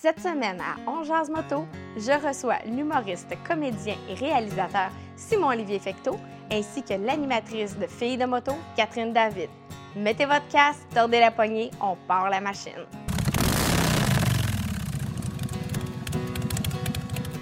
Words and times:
Cette 0.00 0.20
semaine 0.20 0.60
à 0.60 0.76
On 0.88 1.02
Moto, 1.32 1.66
je 1.96 2.24
reçois 2.24 2.58
l'humoriste, 2.66 3.34
comédien 3.44 3.96
et 4.08 4.14
réalisateur 4.14 4.92
Simon-Olivier 5.16 5.80
Fecteau 5.80 6.16
ainsi 6.52 6.84
que 6.84 6.94
l'animatrice 6.94 7.76
de 7.76 7.88
Filles 7.88 8.16
de 8.16 8.24
moto, 8.24 8.52
Catherine 8.76 9.12
David. 9.12 9.50
Mettez 9.96 10.24
votre 10.24 10.46
casque, 10.50 10.86
tordez 10.94 11.18
la 11.18 11.32
poignée, 11.32 11.72
on 11.80 11.96
part 12.06 12.30
la 12.30 12.40
machine. 12.40 12.86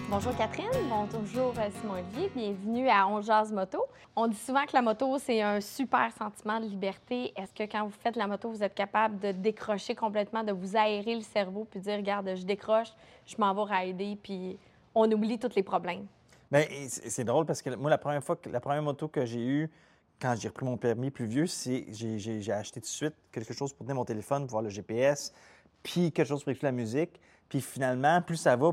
Bonjour 0.08 0.36
Catherine, 0.36 0.68
bonjour 0.88 1.52
euh, 1.58 1.68
Simon-Olivier, 1.80 2.30
bienvenue 2.32 2.88
à 2.88 3.08
On 3.08 3.20
Jazz 3.20 3.52
Moto. 3.52 3.86
On 4.14 4.28
dit 4.28 4.36
souvent 4.36 4.64
que 4.64 4.72
la 4.72 4.80
moto, 4.80 5.18
c'est 5.18 5.42
un 5.42 5.60
super 5.60 6.12
sentiment 6.16 6.60
de 6.60 6.66
liberté. 6.66 7.32
Est-ce 7.36 7.52
que 7.52 7.64
quand 7.64 7.84
vous 7.84 7.94
faites 8.02 8.14
la 8.14 8.28
moto, 8.28 8.48
vous 8.48 8.62
êtes 8.62 8.74
capable 8.74 9.18
de 9.18 9.32
décrocher 9.32 9.96
complètement, 9.96 10.44
de 10.44 10.52
vous 10.52 10.76
aérer 10.76 11.16
le 11.16 11.22
cerveau, 11.22 11.66
puis 11.68 11.80
dire, 11.80 11.96
regarde, 11.96 12.30
je 12.36 12.44
décroche, 12.44 12.92
je 13.26 13.34
m'en 13.38 13.52
vais 13.52 13.74
rider, 13.74 14.16
puis 14.22 14.56
on 14.94 15.10
oublie 15.10 15.40
tous 15.40 15.56
les 15.56 15.64
problèmes? 15.64 16.06
Bien, 16.52 16.64
c'est 16.88 17.24
drôle 17.24 17.44
parce 17.44 17.60
que 17.60 17.74
moi, 17.74 17.90
la 17.90 17.98
première 17.98 18.22
fois, 18.22 18.38
la 18.48 18.60
première 18.60 18.82
moto 18.82 19.08
que 19.08 19.26
j'ai 19.26 19.44
eue 19.44 19.70
quand 20.20 20.36
j'ai 20.38 20.48
repris 20.48 20.66
mon 20.66 20.76
permis 20.76 21.10
plus 21.10 21.26
vieux, 21.26 21.46
c'est 21.48 21.86
j'ai 21.90 22.52
acheté 22.52 22.80
tout 22.80 22.86
de 22.86 22.90
suite 22.90 23.14
quelque 23.32 23.52
chose 23.52 23.72
pour 23.72 23.84
tenir 23.84 23.96
mon 23.96 24.04
téléphone, 24.04 24.46
voir 24.46 24.62
le 24.62 24.70
GPS, 24.70 25.32
puis 25.82 26.12
quelque 26.12 26.28
chose 26.28 26.44
pour 26.44 26.52
écouter 26.52 26.66
la 26.66 26.72
musique. 26.72 27.20
Puis 27.48 27.60
finalement, 27.60 28.20
plus 28.22 28.36
ça 28.36 28.56
va, 28.56 28.72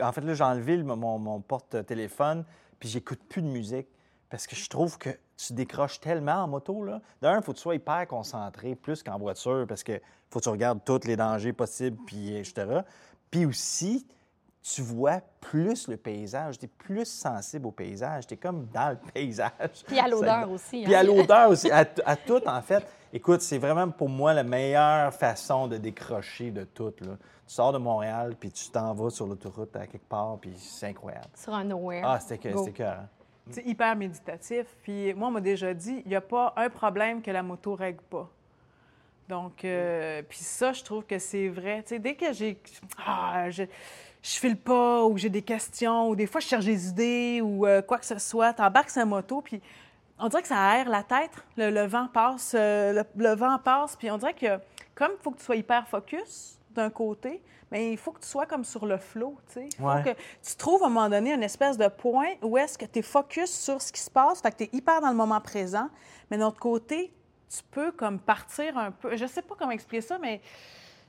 en 0.00 0.12
fait, 0.12 0.20
là, 0.22 0.34
j'ai 0.34 0.44
enlevé 0.44 0.76
le- 0.76 0.84
mon, 0.84 1.18
mon 1.18 1.40
porte-téléphone, 1.40 2.44
puis 2.78 2.88
j'écoute 2.88 3.20
plus 3.28 3.42
de 3.42 3.48
musique 3.48 3.88
parce 4.30 4.46
que 4.46 4.54
je 4.56 4.68
trouve 4.68 4.98
que 4.98 5.10
tu 5.36 5.52
décroches 5.52 6.00
tellement 6.00 6.42
en 6.42 6.48
moto. 6.48 6.84
là. 6.84 7.00
D'un, 7.22 7.38
il 7.38 7.42
faut 7.42 7.52
que 7.52 7.56
tu 7.56 7.62
sois 7.62 7.74
hyper 7.76 8.06
concentré, 8.08 8.74
plus 8.74 9.02
qu'en 9.02 9.18
voiture, 9.18 9.64
parce 9.68 9.82
que 9.82 10.00
faut 10.30 10.38
que 10.40 10.44
tu 10.44 10.48
regardes 10.50 10.84
tous 10.84 11.06
les 11.06 11.16
dangers 11.16 11.52
possibles, 11.52 11.96
puis 12.06 12.36
etc. 12.36 12.80
Puis 13.30 13.46
aussi, 13.46 14.06
tu 14.62 14.82
vois 14.82 15.20
plus 15.40 15.88
le 15.88 15.96
paysage, 15.96 16.58
tu 16.58 16.66
es 16.66 16.68
plus 16.68 17.06
sensible 17.06 17.66
au 17.66 17.70
paysage, 17.70 18.26
tu 18.26 18.34
es 18.34 18.36
comme 18.36 18.66
dans 18.66 18.90
le 18.90 18.98
paysage. 19.12 19.84
Puis 19.86 19.98
à 19.98 20.08
l'odeur 20.08 20.40
Ça- 20.42 20.48
aussi. 20.48 20.82
Puis 20.82 20.94
hein? 20.94 20.98
à 20.98 21.02
l'odeur 21.04 21.48
aussi, 21.50 21.70
à 21.70 21.84
tout 22.16 22.46
en 22.46 22.60
fait. 22.60 22.84
Écoute, 23.12 23.40
c'est 23.40 23.58
vraiment 23.58 23.88
pour 23.90 24.08
moi 24.08 24.34
la 24.34 24.42
meilleure 24.44 25.12
façon 25.14 25.66
de 25.66 25.76
décrocher 25.78 26.50
de 26.50 26.64
tout. 26.64 26.92
Là. 27.00 27.16
Tu 27.46 27.54
sors 27.54 27.72
de 27.72 27.78
Montréal, 27.78 28.34
puis 28.38 28.50
tu 28.50 28.68
t'en 28.70 28.92
vas 28.92 29.08
sur 29.10 29.26
l'autoroute 29.26 29.74
à 29.76 29.86
quelque 29.86 30.06
part, 30.08 30.36
puis 30.38 30.52
c'est 30.56 30.88
incroyable. 30.88 31.28
Sur 31.34 31.54
un 31.54 31.64
nowhere. 31.64 32.02
Ah, 32.04 32.20
c'était 32.20 32.36
que- 32.50 32.56
c'était 32.58 32.70
écœurant. 32.70 33.06
C'est 33.50 33.64
hyper 33.64 33.96
méditatif. 33.96 34.66
Puis 34.82 35.14
moi, 35.14 35.28
on 35.28 35.30
m'a 35.30 35.40
déjà 35.40 35.72
dit, 35.72 36.02
il 36.04 36.08
n'y 36.10 36.16
a 36.16 36.20
pas 36.20 36.52
un 36.56 36.68
problème 36.68 37.22
que 37.22 37.30
la 37.30 37.42
moto 37.42 37.74
règle 37.74 38.02
pas. 38.10 38.28
Donc, 39.26 39.64
euh, 39.64 40.22
puis 40.28 40.38
ça, 40.38 40.72
je 40.74 40.82
trouve 40.84 41.04
que 41.04 41.18
c'est 41.18 41.48
vrai. 41.48 41.82
Tu 41.82 41.90
sais, 41.94 41.98
dès 41.98 42.14
que 42.14 42.32
j'ai. 42.34 42.60
Ah, 43.06 43.48
je, 43.50 43.62
je 44.22 44.30
file 44.36 44.56
pas, 44.56 45.04
ou 45.04 45.16
j'ai 45.16 45.30
des 45.30 45.42
questions, 45.42 46.08
ou 46.10 46.16
des 46.16 46.26
fois, 46.26 46.40
je 46.42 46.46
cherche 46.46 46.64
des 46.66 46.88
idées, 46.88 47.40
ou 47.42 47.66
euh, 47.66 47.80
quoi 47.80 47.98
que 47.98 48.06
ce 48.06 48.18
soit, 48.18 48.52
t'embarques 48.52 48.90
sur 48.90 49.00
la 49.00 49.06
moto, 49.06 49.40
puis 49.40 49.60
on 50.20 50.28
dirait 50.28 50.42
que 50.42 50.48
ça 50.48 50.58
aère 50.60 50.88
la 50.88 51.02
tête. 51.02 51.30
Le, 51.56 51.70
le 51.70 51.86
vent 51.86 52.08
passe, 52.12 52.52
euh, 52.58 52.92
le, 52.92 53.04
le 53.24 53.34
vent 53.34 53.58
passe, 53.58 53.96
puis 53.96 54.10
on 54.10 54.18
dirait 54.18 54.34
que, 54.34 54.58
comme 54.94 55.12
il 55.18 55.22
faut 55.22 55.30
que 55.30 55.38
tu 55.38 55.44
sois 55.44 55.56
hyper 55.56 55.86
focus 55.88 56.58
d'un 56.70 56.90
côté, 56.90 57.42
mais 57.70 57.92
il 57.92 57.98
faut 57.98 58.12
que 58.12 58.20
tu 58.20 58.26
sois 58.28 58.46
comme 58.46 58.64
sur 58.64 58.86
le 58.86 58.96
flot, 58.98 59.36
tu 59.48 59.54
sais. 59.54 59.68
Il 59.72 59.76
faut 59.76 59.88
Ouais. 59.88 60.02
que 60.02 60.10
tu 60.48 60.56
trouves 60.56 60.82
à 60.82 60.86
un 60.86 60.90
moment 60.90 61.08
donné 61.08 61.32
une 61.34 61.42
espèce 61.42 61.76
de 61.76 61.88
point 61.88 62.28
où 62.42 62.56
est-ce 62.56 62.78
que 62.78 62.86
tu 62.86 63.00
es 63.00 63.02
focus 63.02 63.50
sur 63.50 63.80
ce 63.82 63.92
qui 63.92 64.00
se 64.00 64.10
passe, 64.10 64.40
fait 64.40 64.50
que 64.52 64.56
tu 64.58 64.64
es 64.64 64.70
hyper 64.72 65.00
dans 65.00 65.08
le 65.10 65.14
moment 65.16 65.40
présent, 65.40 65.88
mais 66.30 66.38
d'un 66.38 66.46
autre 66.46 66.60
côté, 66.60 67.12
tu 67.50 67.62
peux 67.70 67.92
comme 67.92 68.18
partir 68.18 68.76
un 68.78 68.90
peu. 68.90 69.16
Je 69.16 69.26
sais 69.26 69.42
pas 69.42 69.54
comment 69.58 69.70
expliquer 69.70 70.02
ça, 70.02 70.18
mais 70.18 70.40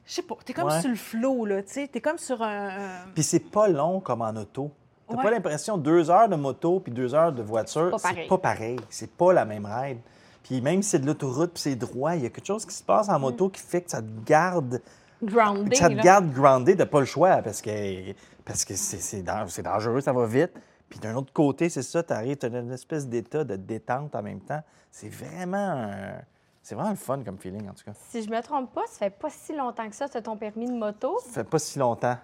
je 0.05 0.13
sais 0.13 0.21
pas. 0.21 0.35
Tu 0.45 0.51
es 0.51 0.55
comme 0.55 0.69
Ouais. 0.69 0.79
sur 0.81 0.89
le 0.89 0.95
flot, 0.95 1.45
là, 1.45 1.61
tu 1.63 1.73
sais. 1.73 1.87
Tu 1.87 1.97
es 1.97 2.01
comme 2.01 2.17
sur 2.17 2.41
un. 2.41 2.67
un- 2.69 3.07
Puis 3.13 3.23
c'est 3.23 3.39
pas 3.51 3.67
long 3.67 3.99
comme 3.99 4.21
en 4.21 4.29
auto. 4.35 4.71
T'as 5.09 5.15
Ouais. 5.17 5.23
pas 5.23 5.31
l'impression 5.31 5.77
deux 5.77 6.09
heures 6.11 6.29
de 6.29 6.35
moto 6.35 6.79
puis 6.79 6.91
deux 6.91 7.15
heures 7.15 7.31
de 7.31 7.41
voiture, 7.41 7.91
pas 7.91 7.97
c'est 7.97 8.27
pas 8.27 8.37
pareil. 8.37 8.79
C'est 8.89 9.11
pas 9.11 9.33
la 9.33 9.43
même 9.45 9.65
ride. 9.65 9.99
Puis 10.43 10.61
même 10.61 10.81
si 10.83 10.91
c'est 10.91 10.99
de 10.99 11.05
l'autoroute 11.07 11.51
puis 11.53 11.61
c'est 11.61 11.75
droit, 11.75 12.15
il 12.15 12.23
y 12.23 12.25
a 12.25 12.29
quelque 12.29 12.45
chose 12.45 12.65
qui 12.65 12.73
se 12.75 12.83
passe 12.83 13.09
en 13.09 13.19
moto 13.19 13.49
qui 13.49 13.61
fait 13.61 13.81
que 13.81 13.91
ça 13.91 14.01
te 14.01 14.07
garde 14.25 14.81
Grounded. 15.21 15.75
ça 15.75 15.89
te 15.89 15.93
là. 15.95 16.01
garde 16.03 16.31
groundé, 16.31 16.75
t'as 16.77 16.85
pas 16.85 16.99
le 16.99 17.05
choix 17.05 17.37
parce 17.41 17.61
que 17.61 18.13
parce 18.45 18.63
que 18.65 18.75
c'est 18.75 18.99
c'est 18.99 19.21
dan- 19.21 19.47
c'est 19.49 19.63
dangereux, 19.63 20.01
ça 20.01 20.13
va 20.13 20.25
vite. 20.25 20.51
Puis 20.89 20.97
d'un 20.99 21.13
autre 21.15 21.31
côté, 21.33 21.69
c'est 21.69 21.83
ça, 21.83 22.01
tu 22.01 22.13
arrives, 22.13 22.37
tu 22.37 22.45
as 22.45 22.49
une 22.49 22.71
espèce 22.71 23.07
d'état 23.07 23.43
de 23.43 23.55
détente 23.55 24.15
en 24.15 24.23
même 24.23 24.39
temps. 24.39 24.61
C'est 24.91 25.09
vraiment 25.09 25.57
un- 25.57 26.21
c'est 26.63 26.73
vraiment 26.75 26.89
le 26.91 26.95
fun 26.95 27.21
comme 27.23 27.37
feeling 27.37 27.67
en 27.69 27.73
tout 27.73 27.83
cas. 27.85 27.91
Si 28.09 28.23
je 28.23 28.29
me 28.29 28.41
trompe 28.41 28.73
pas, 28.73 28.85
ça 28.87 28.97
fait 28.99 29.09
pas 29.11 29.29
si 29.29 29.55
longtemps 29.55 29.87
que 29.89 29.95
ça, 29.95 30.07
tu 30.09 30.17
as 30.17 30.21
ton 30.21 30.35
permis 30.37 30.65
de 30.67 30.75
moto, 30.77 31.17
Ça 31.25 31.31
fait 31.31 31.43
pas 31.43 31.59
si 31.59 31.77
longtemps. 31.79 32.17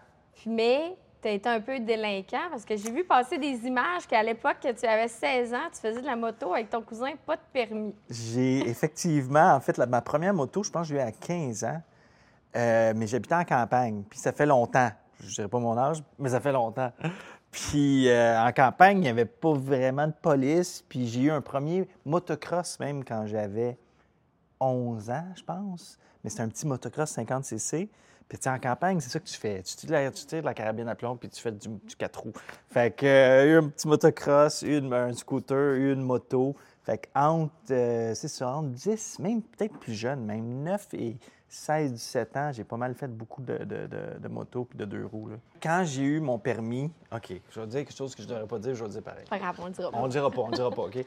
mais 0.48 0.96
tu 1.26 1.30
as 1.30 1.34
été 1.34 1.50
un 1.50 1.60
peu 1.60 1.80
délinquant 1.80 2.50
parce 2.52 2.64
que 2.64 2.76
j'ai 2.78 2.92
vu 2.92 3.04
passer 3.04 3.40
des 3.40 3.66
images 3.66 4.06
qu'à 4.08 4.22
l'époque 4.22 4.58
que 4.62 4.72
tu 4.72 4.86
avais 4.86 5.08
16 5.08 5.54
ans, 5.56 5.68
tu 5.74 5.80
faisais 5.80 6.00
de 6.02 6.06
la 6.06 6.16
moto 6.16 6.54
avec 6.54 6.70
ton 6.70 6.84
cousin, 6.84 7.14
pas 7.26 7.36
de 7.36 7.42
permis. 7.52 7.96
J'ai 8.12 8.60
effectivement, 8.70 9.54
en 9.56 9.60
fait, 9.60 9.78
la- 9.78 9.88
ma 9.88 10.02
première 10.02 10.36
moto, 10.36 10.62
je 10.62 10.70
pense 10.70 10.84
que 10.88 10.94
je 10.94 10.94
l'ai 11.00 11.02
eu 11.02 11.04
à 11.04 11.12
15 11.12 11.64
ans, 11.64 11.82
Euh, 12.56 12.94
mais 12.96 13.06
j'habitais 13.08 13.36
en 13.36 13.44
campagne. 13.44 14.04
Puis 14.10 14.18
ça 14.20 14.32
fait 14.32 14.46
longtemps. 14.46 14.90
Je 15.20 15.34
dirais 15.34 15.48
pas 15.50 15.60
mon 15.60 15.78
âge, 15.78 16.02
mais 16.20 16.30
ça 16.30 16.40
fait 16.40 16.54
longtemps. 16.54 16.92
Puis 17.52 18.08
euh, 18.08 18.40
en 18.40 18.52
campagne, 18.54 18.98
il 19.00 19.02
n'y 19.02 19.10
avait 19.10 19.26
pas 19.26 19.52
vraiment 19.54 20.08
de 20.08 20.14
police. 20.22 20.86
Puis 20.88 21.08
j'ai 21.08 21.22
eu 21.24 21.32
un 21.32 21.42
premier 21.42 21.90
motocross 22.06 22.80
même 22.80 23.04
quand 23.04 23.26
j'avais 23.26 23.78
11 24.62 25.10
ans, 25.10 25.26
je 25.36 25.44
pense. 25.44 25.98
Mais 26.24 26.30
c'était 26.30 26.44
un 26.44 26.50
petit 26.50 26.66
motocross 26.68 27.18
50cc. 27.18 27.90
Puis 28.28 28.40
tu 28.40 28.50
en 28.50 28.58
campagne, 28.60 29.00
c'est 29.00 29.10
ça 29.10 29.20
que 29.20 29.26
tu 29.26 29.38
fais. 29.38 29.62
Tu 29.62 29.76
tires, 29.76 29.92
la, 29.92 30.12
tu 30.12 30.26
tires 30.26 30.42
de 30.42 30.46
la 30.46 30.54
carabine 30.54 30.88
à 30.88 30.96
plomb, 30.96 31.16
puis 31.16 31.30
tu 31.30 31.40
fais 31.42 31.52
du, 31.52 31.68
du 31.68 31.96
4 31.96 32.20
roues. 32.20 32.34
Fait 32.72 32.96
que 32.96 33.06
euh, 33.06 33.46
eu 33.46 33.58
un 33.58 33.70
petit 33.70 33.88
motocross, 33.88 34.64
une, 34.64 34.92
un 34.94 35.14
scooter, 35.14 35.76
une 35.76 36.02
moto. 36.02 36.56
Fait 36.84 36.98
que 37.00 37.08
entre, 37.16 37.54
euh, 37.72 38.14
c'est 38.16 38.28
ça, 38.28 38.50
entre 38.50 38.70
10, 38.70 39.20
même 39.20 39.42
peut-être 39.42 39.78
plus 39.78 39.94
jeune, 39.94 40.26
même 40.26 40.64
9 40.64 40.88
et 40.94 41.18
16, 41.50 41.94
17 41.94 42.38
ans, 42.38 42.52
j'ai 42.52 42.64
pas 42.64 42.78
mal 42.78 42.94
fait 42.96 43.08
beaucoup 43.08 43.42
de, 43.42 43.60
de, 43.60 43.88
de, 43.88 44.20
de 44.20 44.28
motos 44.28 44.66
puis 44.66 44.78
de 44.78 44.86
deux 44.86 45.06
roues. 45.06 45.30
là. 45.30 45.36
Quand 45.62 45.84
j'ai 45.86 46.04
eu 46.04 46.20
mon 46.20 46.38
permis, 46.40 46.92
OK, 47.14 47.34
je 47.52 47.60
vais 47.60 47.68
dire 47.68 47.80
quelque 47.86 47.96
chose 47.96 48.14
que 48.16 48.24
je 48.24 48.28
devrais 48.28 48.48
pas 48.48 48.60
dire, 48.60 48.74
je 48.76 48.82
vais 48.82 48.88
le 48.88 48.94
dire 48.94 49.04
pareil. 49.04 49.26
Pas 49.30 49.40
grave, 49.40 49.56
on 49.60 49.66
le 49.68 49.72
dira 49.72 49.92
pas. 49.92 49.98
On 49.98 50.04
le 50.04 50.10
dira 50.10 50.32
pas, 50.32 50.42
on 50.42 50.48
le 50.50 50.56
dira 50.56 50.72
pas, 50.72 50.82
OK? 50.84 51.06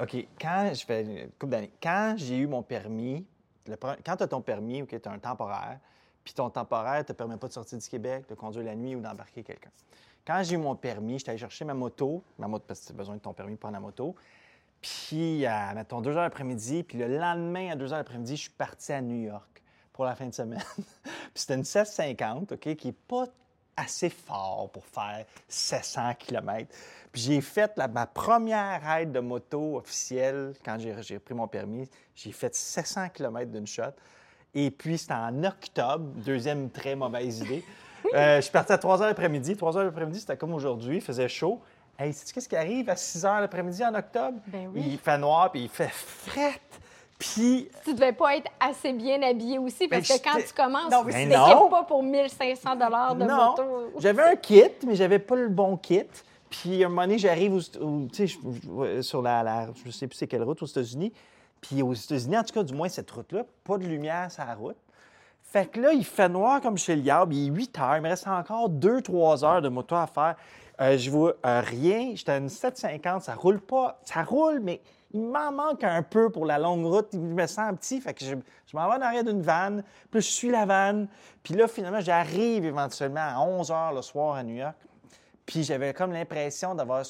OK, 0.00 0.26
quand 0.40 0.70
je 0.72 0.84
fais 0.86 1.02
une 1.02 1.30
couple 1.38 1.50
d'années, 1.50 1.72
quand 1.82 2.14
j'ai 2.16 2.38
eu 2.38 2.46
mon 2.46 2.62
permis, 2.62 3.26
le 3.66 3.76
quand 3.76 4.16
tu 4.16 4.22
as 4.22 4.28
ton 4.28 4.40
permis, 4.40 4.82
OK, 4.82 4.88
tu 5.00 5.08
as 5.08 5.12
un 5.12 5.18
temporaire, 5.18 5.78
puis 6.24 6.34
ton 6.34 6.50
temporaire 6.50 6.98
ne 6.98 7.02
te 7.02 7.12
permet 7.12 7.36
pas 7.36 7.48
de 7.48 7.52
sortir 7.52 7.78
du 7.78 7.88
Québec, 7.88 8.24
de 8.28 8.34
conduire 8.34 8.64
la 8.64 8.74
nuit 8.74 8.94
ou 8.94 9.00
d'embarquer 9.00 9.42
quelqu'un. 9.42 9.70
Quand 10.26 10.42
j'ai 10.42 10.54
eu 10.54 10.58
mon 10.58 10.76
permis, 10.76 11.18
j'étais 11.18 11.30
allé 11.30 11.38
chercher 11.38 11.64
ma 11.64 11.74
moto, 11.74 12.22
ma 12.38 12.46
moto 12.46 12.64
parce 12.68 12.80
que 12.80 12.86
tu 12.86 12.92
as 12.92 12.96
besoin 12.96 13.16
de 13.16 13.20
ton 13.20 13.32
permis 13.32 13.52
pour 13.52 13.60
prendre 13.60 13.74
la 13.74 13.80
moto. 13.80 14.14
Puis, 14.80 15.44
à, 15.46 15.74
mettons, 15.74 16.00
2 16.00 16.10
heures 16.10 16.22
l'après-midi, 16.22 16.82
puis 16.82 16.98
le 16.98 17.18
lendemain, 17.18 17.72
à 17.72 17.76
2 17.76 17.92
heures 17.92 17.98
l'après-midi, 17.98 18.36
je 18.36 18.42
suis 18.42 18.50
parti 18.50 18.92
à 18.92 19.00
New 19.00 19.26
York 19.26 19.62
pour 19.92 20.04
la 20.04 20.14
fin 20.14 20.26
de 20.26 20.34
semaine. 20.34 20.62
puis 21.02 21.12
c'était 21.34 21.54
une 21.54 21.64
750, 21.64 22.52
OK, 22.52 22.74
qui 22.76 22.86
n'est 22.86 22.92
pas 22.92 23.26
assez 23.76 24.10
fort 24.10 24.70
pour 24.72 24.84
faire 24.84 25.24
700 25.48 26.14
km. 26.18 26.74
Puis 27.12 27.22
j'ai 27.22 27.40
fait 27.40 27.76
ma 27.76 28.06
première 28.06 28.80
ride 28.82 29.12
de 29.12 29.20
moto 29.20 29.78
officielle 29.78 30.54
quand 30.64 30.78
j'ai 30.78 30.94
j'ai 31.02 31.18
pris 31.18 31.34
mon 31.34 31.48
permis. 31.48 31.88
J'ai 32.14 32.32
fait 32.32 32.54
700 32.54 33.08
km 33.08 33.50
d'une 33.50 33.66
shot. 33.66 33.92
Et 34.54 34.70
puis, 34.70 34.98
c'était 34.98 35.14
en 35.14 35.44
octobre, 35.44 36.04
deuxième 36.24 36.70
très 36.70 36.94
mauvaise 36.96 37.40
idée. 37.40 37.64
Euh, 38.14 38.36
je 38.36 38.40
suis 38.42 38.50
parti 38.52 38.72
à 38.72 38.78
3 38.78 39.02
heures 39.02 39.08
l'après-midi. 39.08 39.56
3 39.56 39.76
heures 39.76 39.84
l'après-midi, 39.84 40.20
c'était 40.20 40.36
comme 40.36 40.54
aujourd'hui, 40.54 40.96
il 40.96 41.02
faisait 41.02 41.28
chaud. 41.28 41.60
Hey, 41.98 42.12
sais-tu 42.12 42.32
qu'est-ce 42.32 42.48
qui 42.48 42.56
arrive 42.56 42.88
à 42.88 42.96
6 42.96 43.24
heures 43.24 43.40
l'après-midi 43.40 43.84
en 43.84 43.94
octobre? 43.94 44.38
Ben 44.46 44.70
oui. 44.74 44.82
Il 44.86 44.98
fait 44.98 45.18
noir, 45.18 45.52
puis 45.52 45.62
il 45.64 45.68
fait 45.68 45.90
fret. 45.92 46.58
Puis 47.18 47.68
Tu 47.84 47.92
devais 47.92 48.14
pas 48.14 48.36
être 48.36 48.50
assez 48.58 48.94
bien 48.94 49.20
habillé 49.22 49.58
aussi 49.58 49.86
parce 49.86 50.08
Ben, 50.08 50.18
que 50.18 50.24
quand 50.24 50.38
tu 50.38 50.54
commences, 50.54 50.90
Non, 50.90 51.00
tu 51.02 51.08
mais 51.08 51.28
t'équipes 51.28 51.36
non. 51.36 51.68
pas 51.68 51.82
pour 51.84 52.02
1500 52.02 52.76
dollars 52.76 53.14
de 53.14 53.24
non, 53.24 53.50
moto. 53.50 53.62
j'avais 53.98 54.22
un 54.22 54.36
kit, 54.36 54.62
mais 54.86 54.94
j'avais 54.94 55.18
pas 55.18 55.36
le 55.36 55.50
bon 55.50 55.76
kit. 55.76 56.04
Puis 56.48 56.82
à 56.82 56.86
un 56.86 56.88
moment 56.88 57.02
donné, 57.02 57.18
j'arrive 57.18 57.62
tu 58.10 58.26
sur 59.02 59.20
la, 59.20 59.42
la- 59.42 59.68
je 59.84 59.90
sais 59.90 60.06
plus 60.08 60.16
c'est 60.16 60.26
quelle 60.26 60.42
route 60.42 60.62
aux 60.62 60.66
États-Unis. 60.66 61.12
Puis 61.60 61.82
aux 61.82 61.92
États-Unis, 61.92 62.38
en 62.38 62.44
tout 62.44 62.54
cas, 62.54 62.62
du 62.62 62.74
moins 62.74 62.88
cette 62.88 63.10
route-là, 63.10 63.44
pas 63.64 63.78
de 63.78 63.84
lumière 63.84 64.30
sur 64.30 64.44
la 64.44 64.54
route. 64.54 64.76
Fait 65.42 65.66
que 65.66 65.80
là, 65.80 65.92
il 65.92 66.04
fait 66.04 66.28
noir 66.28 66.60
comme 66.60 66.78
chez 66.78 66.94
le 66.94 67.02
diable. 67.02 67.34
Il 67.34 67.48
est 67.48 67.50
8 67.50 67.78
heures. 67.80 67.96
Il 67.96 68.02
me 68.02 68.08
reste 68.08 68.28
encore 68.28 68.70
2-3 68.70 69.44
heures 69.44 69.62
de 69.62 69.68
moto 69.68 69.96
à 69.96 70.06
faire. 70.06 70.36
Euh, 70.80 70.96
je 70.96 71.10
vois 71.10 71.34
euh, 71.44 71.60
rien. 71.60 72.12
J'étais 72.14 72.32
à 72.32 72.36
une 72.36 72.48
750. 72.48 73.22
Ça 73.22 73.34
roule 73.34 73.60
pas. 73.60 74.00
Ça 74.04 74.22
roule, 74.22 74.60
mais 74.60 74.80
il 75.12 75.22
m'en 75.22 75.50
manque 75.50 75.82
un 75.82 76.02
peu 76.04 76.30
pour 76.30 76.46
la 76.46 76.58
longue 76.58 76.86
route. 76.86 77.08
Il 77.12 77.20
me 77.20 77.46
sent 77.48 77.62
petit. 77.80 78.00
Fait 78.00 78.14
que 78.14 78.24
je, 78.24 78.36
je 78.66 78.76
m'en 78.76 78.88
vais 78.88 78.96
en 78.96 79.00
arrière 79.00 79.24
d'une 79.24 79.42
vanne. 79.42 79.82
Puis 80.10 80.20
je 80.20 80.28
suis 80.28 80.50
la 80.50 80.66
vanne. 80.66 81.08
Puis 81.42 81.54
là, 81.54 81.66
finalement, 81.66 82.00
j'arrive 82.00 82.64
éventuellement 82.64 83.20
à 83.20 83.40
11 83.40 83.72
heures 83.72 83.92
le 83.92 84.02
soir 84.02 84.36
à 84.36 84.44
New 84.44 84.54
York. 84.54 84.76
Puis 85.46 85.64
j'avais 85.64 85.92
comme 85.92 86.12
l'impression 86.12 86.76
d'avoir 86.76 87.04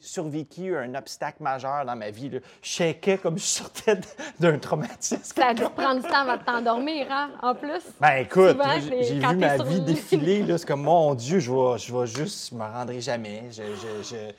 survécu 0.00 0.76
un 0.76 0.94
obstacle 0.96 1.42
majeur 1.42 1.84
dans 1.84 1.94
ma 1.96 2.10
vie. 2.10 2.28
là. 2.28 2.38
Je 2.62 3.16
comme 3.16 3.38
je 3.38 3.44
sortais 3.44 4.00
d'un 4.40 4.58
traumatisme. 4.58 5.20
Ça 5.22 5.48
a 5.48 5.54
dû 5.54 5.62
prendre 5.62 6.02
du 6.02 6.08
temps 6.08 6.22
avant 6.28 6.36
de 6.36 6.42
t'endormir, 6.42 7.06
hein, 7.10 7.30
en 7.42 7.54
plus. 7.54 7.82
Ben 8.00 8.16
écoute, 8.16 8.56
j'ai 8.90 9.14
vu 9.20 9.36
ma 9.36 9.56
vie 9.58 9.74
le- 9.76 9.80
défiler, 9.80 10.58
c'est 10.58 10.66
comme, 10.66 10.82
mon 10.82 11.14
Dieu, 11.14 11.38
je 11.38 11.50
vais, 11.52 11.78
je 11.78 11.96
vais 11.96 12.06
juste, 12.06 12.50
je 12.50 12.54
me 12.56 12.64
rendrai 12.64 13.00
jamais. 13.00 13.44
Je, 13.52 13.62
je- 13.62 14.02
je- 14.02 14.32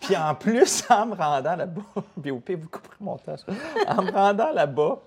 Puis 0.00 0.16
en 0.16 0.34
plus, 0.34 0.84
en 0.90 1.06
me 1.06 1.14
rendant 1.14 1.56
là-bas, 1.56 1.82
pire, 2.22 2.34
vous 2.58 2.68
couperez 2.68 2.96
mon 3.00 3.12
montage, 3.12 3.40
en 3.86 4.02
me 4.02 4.10
rendant 4.10 4.52
là-bas, 4.52 5.00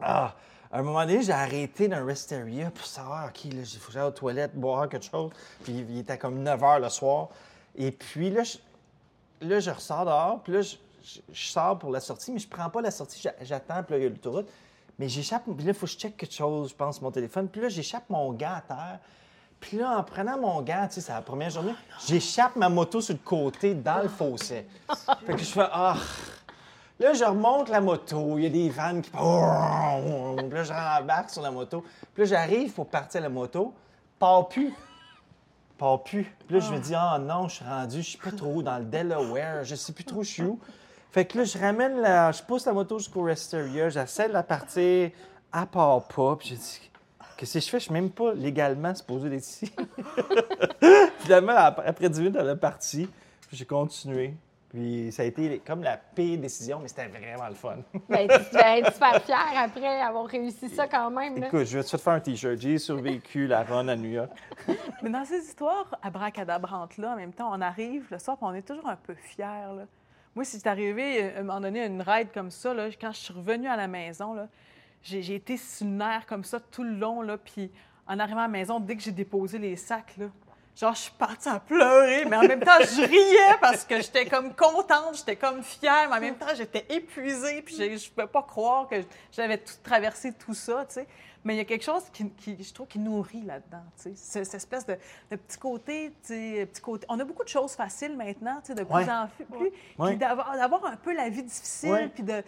ah, 0.00 0.34
à 0.72 0.78
un 0.78 0.82
moment 0.82 1.00
donné, 1.04 1.20
j'ai 1.22 1.32
arrêté 1.32 1.88
d'un 1.88 2.04
rest 2.06 2.32
area 2.32 2.70
pour 2.70 2.86
savoir, 2.86 3.26
OK, 3.26 3.44
là, 3.52 3.60
il 3.60 3.66
faut 3.78 3.88
que 3.88 3.92
j'aille 3.92 4.06
aux 4.06 4.10
toilettes, 4.12 4.54
boire 4.54 4.88
quelque 4.88 5.04
chose. 5.04 5.32
Puis 5.64 5.84
il 5.88 5.98
était 5.98 6.16
comme 6.16 6.42
9 6.42 6.60
h 6.60 6.80
le 6.80 6.88
soir. 6.88 7.28
Et 7.76 7.90
puis 7.90 8.30
là, 8.30 8.42
je, 8.44 8.56
là, 9.40 9.60
je 9.60 9.70
ressors 9.70 10.04
dehors, 10.04 10.40
puis 10.42 10.52
là, 10.52 10.62
je, 10.62 10.76
je- 11.02 11.20
je 11.32 11.46
sors 11.48 11.78
pour 11.78 11.90
la 11.90 12.00
sortie, 12.00 12.30
mais 12.32 12.38
je 12.38 12.48
prends 12.48 12.68
pas 12.70 12.80
la 12.80 12.90
sortie, 12.90 13.20
j'a- 13.20 13.34
j'attends, 13.42 13.82
puis 13.82 13.94
là, 13.94 13.98
il 13.98 14.02
y 14.04 14.06
a 14.06 14.08
l'autoroute. 14.10 14.48
Mais 14.98 15.08
j'échappe, 15.08 15.44
puis 15.44 15.64
là, 15.64 15.70
il 15.70 15.74
faut 15.74 15.86
que 15.86 15.92
je 15.92 15.96
check 15.98 16.16
quelque 16.16 16.34
chose, 16.34 16.70
je 16.70 16.74
pense, 16.74 17.00
mon 17.00 17.10
téléphone. 17.10 17.48
Puis 17.48 17.60
là, 17.62 17.68
j'échappe 17.70 18.04
mon 18.10 18.32
gant 18.34 18.52
à 18.56 18.60
terre. 18.60 18.98
Puis 19.58 19.78
là, 19.78 19.98
en 19.98 20.02
prenant 20.02 20.38
mon 20.38 20.60
gant, 20.62 20.86
tu 20.88 20.94
sais, 20.96 21.00
c'est 21.02 21.12
la 21.12 21.22
première 21.22 21.50
journée, 21.50 21.74
j'échappe 22.06 22.56
ma 22.56 22.68
moto 22.68 23.00
sur 23.00 23.14
le 23.14 23.20
côté 23.24 23.74
dans 23.74 24.02
le 24.02 24.08
fossé. 24.08 24.66
Fait 25.26 25.32
que 25.32 25.38
je 25.38 25.44
fais, 25.44 25.66
ah. 25.72 25.96
Là, 26.98 27.14
je 27.14 27.24
remonte 27.24 27.70
la 27.70 27.80
moto, 27.80 28.36
il 28.36 28.44
y 28.44 28.46
a 28.46 28.50
des 28.50 28.68
vannes 28.68 29.00
qui. 29.00 29.10
Puis 29.10 29.18
là, 29.20 30.64
je 30.64 30.72
rembarque 30.72 31.30
sur 31.30 31.40
la 31.42 31.50
moto. 31.50 31.82
Puis 32.12 32.24
là, 32.24 32.28
j'arrive 32.28 32.72
pour 32.74 32.86
partir 32.88 33.22
la 33.22 33.30
moto, 33.30 33.72
part 34.18 34.48
plus. 34.48 34.74
Plus. 36.04 36.24
Puis 36.46 36.54
là, 36.54 36.60
je 36.60 36.72
me 36.72 36.78
dis, 36.78 36.94
ah 36.94 37.18
non, 37.20 37.48
je 37.48 37.56
suis 37.56 37.64
rendu, 37.64 38.02
je 38.02 38.10
sais 38.12 38.18
pas 38.18 38.30
trop 38.32 38.62
dans 38.62 38.78
le 38.78 38.84
Delaware, 38.84 39.64
je 39.64 39.74
sais 39.74 39.92
plus 39.92 40.04
trop 40.04 40.20
où 40.20 40.22
je 40.22 40.28
suis 40.30 40.42
où. 40.42 40.58
Fait 41.12 41.24
que 41.24 41.38
là, 41.38 41.44
je 41.44 41.58
ramène 41.58 42.00
la. 42.00 42.30
Je 42.32 42.42
pousse 42.42 42.66
la 42.66 42.72
moto 42.72 42.98
jusqu'au 42.98 43.22
rest 43.22 43.52
area, 43.54 43.88
j'essaie 43.88 44.28
de 44.28 44.32
la 44.32 44.42
partir, 44.42 45.10
à 45.50 45.66
part 45.66 46.04
pas. 46.08 46.36
Puis 46.36 46.48
j'ai 46.50 46.56
dit, 46.56 46.80
qu'est-ce 47.36 47.54
que 47.54 47.60
je 47.60 47.68
fais? 47.68 47.78
Je 47.78 47.84
suis 47.84 47.92
même 47.92 48.10
pas 48.10 48.32
légalement 48.34 48.94
supposé 48.94 49.28
d'être 49.30 49.42
ici. 49.44 49.72
Finalement, 51.18 51.52
ap- 51.56 51.82
après 51.84 52.08
10 52.08 52.20
minutes, 52.20 52.36
elle 52.38 52.48
est 52.48 52.56
partie. 52.56 53.08
Puis 53.48 53.56
j'ai 53.56 53.64
continué. 53.64 54.34
Puis 54.70 55.10
ça 55.10 55.22
a 55.22 55.26
été 55.26 55.60
comme 55.66 55.82
la 55.82 55.96
pire 55.96 56.38
décision, 56.38 56.78
mais 56.80 56.86
c'était 56.86 57.08
vraiment 57.08 57.48
le 57.48 57.54
fun. 57.54 57.78
Ben, 58.08 58.28
tu 58.28 58.56
vas 58.56 58.78
être 58.78 58.92
super 58.92 59.22
fier 59.22 59.52
après 59.56 60.00
avoir 60.00 60.26
réussi 60.26 60.68
ça 60.68 60.86
quand 60.86 61.10
même. 61.10 61.38
là. 61.40 61.48
Écoute, 61.48 61.64
je 61.64 61.78
vais 61.78 61.84
te 61.84 61.96
faire 61.96 62.12
un 62.12 62.20
t-shirt. 62.20 62.56
J'ai 62.56 62.78
survécu 62.78 63.48
la 63.48 63.64
run 63.64 63.88
à 63.88 63.96
New 63.96 64.10
York. 64.10 64.30
Mais 65.02 65.10
dans 65.10 65.24
ces 65.24 65.38
histoires 65.38 65.98
abracadabrantes-là, 66.02 67.12
en 67.12 67.16
même 67.16 67.32
temps, 67.32 67.50
on 67.52 67.60
arrive 67.60 68.06
le 68.10 68.18
soir, 68.20 68.36
puis 68.36 68.46
on 68.48 68.54
est 68.54 68.62
toujours 68.62 68.88
un 68.88 68.96
peu 68.96 69.14
fiers. 69.14 69.44
là. 69.44 69.86
Moi, 70.36 70.44
si 70.44 70.60
c'est 70.60 70.68
arrivé, 70.68 71.24
euh, 71.24 71.36
à 71.36 71.40
un 71.40 71.42
moment 71.42 71.60
donné, 71.60 71.84
une 71.84 72.02
ride 72.02 72.28
comme 72.32 72.52
ça, 72.52 72.72
là, 72.72 72.88
quand 73.00 73.10
je 73.10 73.18
suis 73.18 73.34
revenue 73.34 73.66
à 73.66 73.76
la 73.76 73.88
maison, 73.88 74.34
là, 74.34 74.46
j'ai 75.02 75.22
j'ai 75.22 75.34
été 75.34 75.56
sur 75.56 75.86
le 75.86 75.92
nerf 75.92 76.26
comme 76.26 76.44
ça 76.44 76.60
tout 76.60 76.84
le 76.84 76.92
long. 76.92 77.22
Là, 77.22 77.36
puis 77.38 77.70
en 78.06 78.18
arrivant 78.20 78.40
à 78.40 78.42
la 78.42 78.48
maison, 78.48 78.78
dès 78.78 78.96
que 78.96 79.02
j'ai 79.02 79.10
déposé 79.12 79.58
les 79.58 79.74
sacs, 79.74 80.16
là, 80.18 80.26
genre, 80.76 80.94
je 80.94 81.00
suis 81.00 81.12
partie 81.12 81.48
à 81.48 81.60
pleurer, 81.60 82.24
mais 82.24 82.36
en 82.36 82.42
même 82.42 82.60
temps, 82.60 82.78
je 82.80 83.02
riais 83.02 83.58
parce 83.60 83.84
que 83.84 83.96
j'étais 83.96 84.26
comme 84.26 84.54
contente, 84.54 85.16
j'étais 85.16 85.36
comme 85.36 85.62
fière, 85.62 86.08
mais 86.10 86.16
en 86.16 86.20
même 86.20 86.36
temps, 86.36 86.54
j'étais 86.56 86.86
épuisée, 86.88 87.62
puis 87.62 87.76
je 87.76 87.82
ne 87.82 88.10
pouvais 88.14 88.26
pas 88.26 88.42
croire 88.42 88.88
que 88.88 88.96
j'avais 89.32 89.58
tout 89.58 89.74
traversé 89.82 90.32
tout 90.32 90.54
ça, 90.54 90.84
tu 90.88 90.94
sais. 90.94 91.06
Mais 91.44 91.54
il 91.54 91.56
y 91.56 91.60
a 91.60 91.64
quelque 91.64 91.84
chose 91.84 92.02
qui, 92.12 92.28
qui, 92.30 92.62
je 92.62 92.72
trouve, 92.74 92.86
qui 92.86 92.98
nourrit 92.98 93.42
là-dedans, 93.42 93.82
tu 94.02 94.14
sais. 94.14 94.44
Cette 94.44 94.54
espèce 94.54 94.84
de, 94.84 94.96
de 95.30 95.36
petit 95.36 95.56
côté, 95.58 96.10
tu 96.22 96.34
sais, 96.34 96.66
petit 96.70 96.82
côté. 96.82 97.06
On 97.08 97.18
a 97.18 97.24
beaucoup 97.24 97.44
de 97.44 97.48
choses 97.48 97.72
faciles 97.72 98.14
maintenant, 98.16 98.60
tu 98.60 98.68
sais, 98.68 98.74
de 98.74 98.84
plus 98.84 98.94
Ouais. 98.94 99.10
en 99.10 99.26
plus. 99.28 99.46
Puis 99.70 99.72
Ouais. 99.98 100.16
d'avoir 100.16 100.54
d'avoir 100.56 100.84
un 100.84 100.96
peu 100.96 101.14
la 101.14 101.30
vie 101.30 101.42
difficile, 101.42 101.90
Ouais. 101.92 102.08
puis 102.08 102.22
de, 102.22 102.42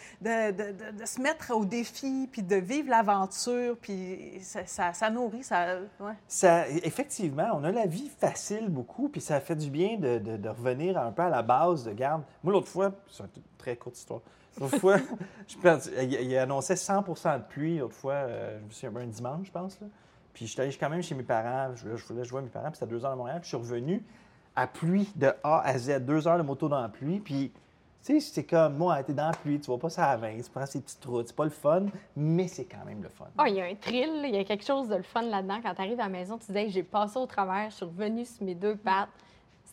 se 1.06 1.20
mettre 1.20 1.54
au 1.56 1.64
défi, 1.64 2.28
puis 2.30 2.42
de 2.42 2.56
vivre 2.56 2.90
l'aventure, 2.90 3.76
puis 3.80 4.38
ça, 4.42 4.66
ça, 4.66 4.92
ça 4.92 5.08
nourrit, 5.10 5.42
ça... 5.42 6.68
Effectivement, 6.82 7.48
on 7.54 7.64
a 7.64 7.72
la 7.72 7.86
vie 7.86 8.10
facile 8.18 8.68
beaucoup, 8.68 9.08
puis 9.08 9.20
ça 9.20 9.40
fait 9.40 9.56
du 9.56 9.70
bien 9.70 9.96
de 9.98 10.48
revenir 10.48 10.98
un 10.98 11.12
peu 11.12 11.22
à 11.22 11.30
la 11.30 11.42
base 11.42 11.84
de 11.84 11.92
garde. 11.92 12.22
Moi, 12.42 12.52
l'autre 12.52 12.68
fois, 12.68 12.92
c'est 13.10 13.22
une 13.22 13.42
très 13.58 13.76
courte 13.76 13.96
histoire. 13.96 14.20
L'autre 14.60 14.78
fois, 14.78 14.96
je 15.48 15.56
pense- 15.56 15.90
il, 16.00 16.36
annonçait 16.36 16.76
100 16.76 17.02
de 17.02 17.42
pluie, 17.48 17.78
l'autre 17.78 17.94
fois, 17.94 18.12
euh, 18.14 18.58
je 18.60 18.64
me 18.64 18.70
souviens, 18.70 19.02
un 19.02 19.06
dimanche, 19.06 19.46
je 19.46 19.52
pense. 19.52 19.80
Là. 19.80 19.86
Puis 20.34 20.46
je 20.46 20.52
suis 20.52 20.60
allé 20.60 20.72
quand 20.74 20.90
même 20.90 21.02
chez 21.02 21.14
mes 21.14 21.22
parents, 21.22 21.74
je, 21.74 21.96
je 21.96 22.06
voulais 22.06 22.24
jouer 22.24 22.38
à 22.38 22.42
mes 22.42 22.48
parents, 22.48 22.70
puis 22.70 22.78
c'était 22.78 22.94
à 22.94 22.96
2 22.96 23.04
heures 23.04 23.12
de 23.12 23.18
Montréal, 23.18 23.40
puis 23.40 23.50
je 23.50 23.56
suis 23.56 23.64
revenu 23.64 24.02
à 24.56 24.66
pluie 24.66 25.08
de 25.16 25.32
A 25.42 25.60
à 25.60 25.78
Z, 25.78 26.00
deux 26.00 26.28
heures 26.28 26.38
de 26.38 26.42
moto 26.42 26.68
dans 26.68 26.80
la 26.80 26.88
pluie, 26.88 27.20
puis 27.20 27.52
tu 28.04 28.14
sais, 28.14 28.20
c'est 28.20 28.44
comme, 28.44 28.76
moi, 28.76 29.00
t'es 29.04 29.12
dans 29.12 29.28
la 29.28 29.32
pluie, 29.32 29.60
tu 29.60 29.70
vas 29.70 29.78
pas 29.78 29.88
ça 29.88 30.10
à 30.10 30.16
20, 30.16 30.38
tu 30.42 30.50
prends 30.50 30.66
ces 30.66 30.80
petites 30.80 31.04
routes, 31.04 31.28
c'est 31.28 31.36
pas 31.36 31.44
le 31.44 31.50
fun, 31.50 31.86
mais 32.16 32.48
c'est 32.48 32.64
quand 32.64 32.84
même 32.84 33.00
le 33.02 33.08
fun. 33.08 33.26
Ah, 33.38 33.48
il 33.48 33.54
y 33.54 33.60
a 33.60 33.64
un 33.64 33.74
thrill, 33.76 34.22
il 34.24 34.34
y 34.34 34.38
a 34.38 34.44
quelque 34.44 34.64
chose 34.64 34.88
de 34.88 34.96
le 34.96 35.04
fun 35.04 35.22
là-dedans. 35.22 35.60
Quand 35.62 35.72
tu 35.74 35.80
arrives 35.82 36.00
à 36.00 36.04
la 36.04 36.08
maison, 36.08 36.36
tu 36.36 36.50
dis, 36.50 36.70
j'ai 36.70 36.82
passé 36.82 37.16
au 37.18 37.26
travers, 37.26 37.70
je 37.70 37.76
suis 37.76 37.84
revenue 37.84 38.24
sur 38.24 38.44
mes 38.44 38.56
deux 38.56 38.74
pattes. 38.74 39.08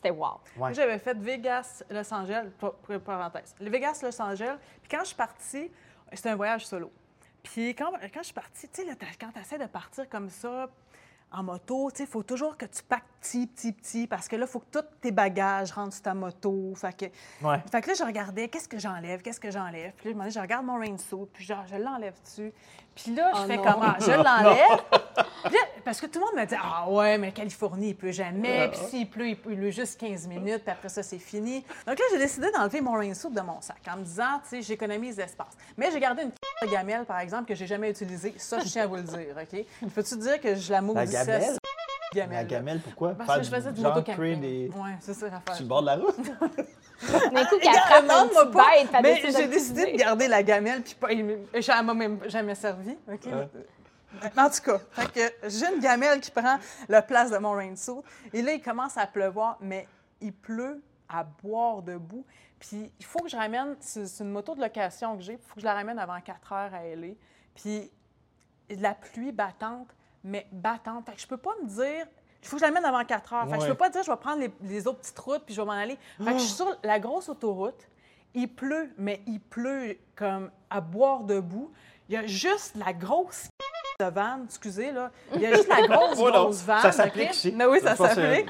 C'était 0.02 0.10
wow. 0.16 0.40
Ouais. 0.56 0.72
J'avais 0.72 0.98
fait 0.98 1.14
Vegas, 1.18 1.82
Los 1.90 2.12
Angeles, 2.14 2.46
parenthèse. 3.04 3.54
Le 3.60 3.68
Vegas, 3.70 4.00
Los 4.02 4.20
Angeles. 4.22 4.56
Puis 4.80 4.88
quand 4.90 5.00
je 5.00 5.08
suis 5.08 5.16
partie, 5.16 5.70
c'était 6.12 6.30
un 6.30 6.36
voyage 6.36 6.66
solo. 6.66 6.90
Puis 7.42 7.70
quand, 7.74 7.90
quand 8.12 8.20
je 8.20 8.24
suis 8.24 8.34
partie, 8.34 8.68
tu 8.68 8.82
sais, 8.82 8.96
quand 9.20 9.30
tu 9.32 9.40
essaies 9.40 9.58
de 9.58 9.66
partir 9.66 10.08
comme 10.08 10.30
ça, 10.30 10.68
en 11.32 11.42
moto, 11.42 11.90
tu 11.90 11.98
sais, 11.98 12.04
il 12.04 12.08
faut 12.08 12.22
toujours 12.22 12.56
que 12.56 12.64
tu 12.66 12.82
packes 12.82 13.04
petit, 13.20 13.46
petit, 13.46 13.72
petit, 13.72 14.06
parce 14.06 14.26
que 14.26 14.36
là, 14.36 14.46
il 14.46 14.50
faut 14.50 14.58
que 14.60 14.78
tous 14.80 14.84
tes 15.00 15.12
bagages 15.12 15.70
rentrent 15.70 15.92
sur 15.92 16.02
ta 16.02 16.14
moto. 16.14 16.72
Fait 16.74 16.96
que, 16.96 17.46
Ouais. 17.46 17.60
fait 17.70 17.82
que 17.82 17.88
là, 17.88 17.94
je 17.94 18.02
regardais, 18.04 18.48
qu'est-ce 18.48 18.68
que 18.68 18.78
j'enlève, 18.78 19.20
qu'est-ce 19.22 19.38
que 19.38 19.50
j'enlève? 19.50 19.92
Puis 19.92 20.06
là, 20.08 20.12
je 20.14 20.18
me 20.18 20.24
dis, 20.24 20.34
je 20.34 20.40
regarde 20.40 20.64
mon 20.66 20.78
rain 20.78 20.96
suit, 20.96 21.26
puis 21.32 21.44
genre, 21.44 21.64
je 21.66 21.76
l'enlève 21.76 22.20
dessus. 22.22 22.52
Puis 23.02 23.14
là, 23.14 23.32
je 23.34 23.40
Oh 23.42 23.46
fais 23.46 23.56
non. 23.56 23.62
comment? 23.62 23.94
Je 24.00 24.10
l'enlève. 24.10 24.82
Parce 25.84 26.00
que 26.00 26.06
tout 26.06 26.18
le 26.20 26.26
monde 26.26 26.34
me 26.36 26.46
dit 26.46 26.54
Ah 26.62 26.88
ouais, 26.88 27.18
mais 27.18 27.32
Californie, 27.32 27.88
il 27.90 27.96
pleut 27.96 28.12
jamais. 28.12 28.68
Puis 28.68 28.80
s'il 28.88 29.08
pleut, 29.10 29.28
il 29.28 29.36
pleut 29.36 29.70
juste 29.70 29.98
15 30.00 30.26
minutes, 30.28 30.62
puis 30.62 30.72
après 30.72 30.88
ça, 30.88 31.02
c'est 31.02 31.18
fini. 31.18 31.64
Donc 31.86 31.98
là, 31.98 32.04
j'ai 32.12 32.18
décidé 32.18 32.50
d'enlever 32.52 32.80
mon 32.80 32.92
rain 32.92 33.14
suit 33.14 33.30
de 33.30 33.40
mon 33.40 33.60
sac 33.60 33.78
en 33.92 33.96
me 33.98 34.04
disant, 34.04 34.40
tu 34.42 34.56
sais, 34.56 34.62
j'économise 34.62 35.16
l'espace. 35.16 35.52
Mais 35.76 35.90
j'ai 35.90 35.98
gardé 36.00 36.22
une 36.24 36.30
de 36.30 36.70
gamelle, 36.70 37.04
par 37.06 37.18
exemple, 37.20 37.46
que 37.48 37.54
j'ai 37.54 37.66
jamais 37.66 37.90
utilisée. 37.90 38.34
Ça, 38.36 38.58
je 38.58 38.64
tiens 38.68 38.84
à 38.84 38.86
vous 38.86 38.96
le 38.96 39.02
dire, 39.02 39.34
OK? 39.40 39.64
Peux-tu 39.94 40.16
dire 40.18 40.40
que 40.40 40.54
je 40.54 40.70
la 40.72 40.80
maudissais? 40.82 41.24
cette 41.24 41.58
gamelle? 42.14 42.36
La 42.36 42.44
gamelle, 42.44 42.80
pourquoi? 42.80 43.14
Parce 43.14 43.26
Faire 43.30 43.38
que 43.38 43.44
je 43.44 43.50
faisais 43.50 43.72
du 43.72 43.80
motocamping. 43.80 44.40
des... 44.40 44.70
Ouais, 44.76 44.90
c'est 45.00 45.14
ça 45.14 45.26
l'affaire. 45.26 45.54
Sur 45.54 45.62
le 45.64 45.68
bord 45.68 45.80
de 45.80 45.86
la 45.86 45.96
route? 45.96 46.16
Qu'elle 47.62 47.74
frappe 47.74 48.02
Demande-moi 48.02 48.46
petit 48.46 48.56
pas, 48.56 49.00
bête, 49.00 49.02
mais 49.02 49.32
j'ai 49.32 49.46
de 49.46 49.50
décidé 49.50 49.92
de 49.92 49.96
garder 49.96 50.28
la 50.28 50.42
gamelle, 50.42 50.82
puis 50.82 50.94
pas, 50.94 51.08
elle 51.10 51.84
m'a 51.84 51.94
même 51.94 52.20
jamais 52.28 52.54
servi. 52.54 52.96
OK? 53.10 53.26
En 54.36 54.50
tout 54.50 54.62
cas, 54.64 54.80
fait 54.90 55.12
que 55.12 55.48
j'ai 55.48 55.72
une 55.72 55.80
gamelle 55.80 56.20
qui 56.20 56.30
prend 56.30 56.58
la 56.88 57.00
place 57.00 57.30
de 57.30 57.38
mon 57.38 57.52
rain 57.52 57.76
suit. 57.76 57.92
Et 58.32 58.42
là, 58.42 58.52
il 58.52 58.60
commence 58.60 58.96
à 58.96 59.06
pleuvoir, 59.06 59.56
mais 59.60 59.86
il 60.20 60.32
pleut 60.32 60.82
à 61.08 61.24
boire 61.24 61.82
debout. 61.82 62.24
Puis 62.58 62.92
il 62.98 63.06
faut 63.06 63.20
que 63.20 63.28
je 63.30 63.36
ramène, 63.36 63.76
c'est 63.80 64.06
c'est 64.06 64.22
une 64.22 64.30
moto 64.30 64.54
de 64.54 64.60
location 64.60 65.16
que 65.16 65.22
j'ai, 65.22 65.34
il 65.34 65.38
faut 65.38 65.54
que 65.54 65.60
je 65.60 65.66
la 65.66 65.74
ramène 65.74 65.98
avant 65.98 66.20
4 66.20 66.52
heures 66.52 66.74
à 66.74 66.84
LA. 66.84 67.14
Puis 67.54 67.90
de 68.68 68.82
la 68.82 68.94
pluie 68.94 69.32
battante, 69.32 69.88
mais 70.22 70.46
battante. 70.52 71.06
Fait 71.06 71.14
que 71.14 71.20
je 71.20 71.26
peux 71.26 71.36
pas 71.36 71.54
me 71.62 71.68
dire, 71.68 72.06
il 72.42 72.48
faut 72.48 72.56
que 72.56 72.60
je 72.60 72.66
la 72.66 72.72
mène 72.72 72.84
avant 72.84 73.04
4 73.04 73.32
heures. 73.32 73.48
Fait 73.48 73.58
que 73.58 73.64
je 73.64 73.68
peux 73.68 73.74
pas 73.74 73.90
dire, 73.90 74.02
je 74.02 74.10
vais 74.10 74.16
prendre 74.16 74.40
les, 74.40 74.50
les 74.62 74.86
autres 74.86 74.98
petites 75.00 75.18
routes 75.18 75.42
puis 75.44 75.54
je 75.54 75.60
vais 75.60 75.66
m'en 75.66 75.72
aller. 75.72 75.98
Fait 76.18 76.32
que 76.32 76.38
je 76.38 76.44
suis 76.44 76.54
sur 76.54 76.74
la 76.82 76.98
grosse 76.98 77.28
autoroute. 77.28 77.88
Il 78.34 78.48
pleut, 78.48 78.92
mais 78.96 79.20
il 79.26 79.40
pleut 79.40 79.98
comme 80.14 80.50
à 80.70 80.80
boire 80.80 81.20
debout. 81.24 81.70
Il 82.08 82.14
y 82.14 82.16
a 82.16 82.26
juste 82.26 82.74
la 82.76 82.92
grosse 82.92 83.48
de 83.98 84.04
vanne, 84.06 84.44
excusez, 84.46 84.92
là. 84.92 85.10
Il 85.34 85.40
y 85.42 85.46
a 85.46 85.54
juste 85.54 85.68
la 85.68 85.86
grosse, 85.88 86.18
Oh 86.18 86.30
grosse 86.30 86.62
vanne. 86.62 86.80
ça 86.82 86.92
s'applique 86.92 87.28
OK? 87.30 87.34
ici. 87.34 87.52
Mais 87.54 87.66
oui, 87.66 87.80
ça 87.80 87.92
que- 87.96 87.98
s'applique. 88.06 88.48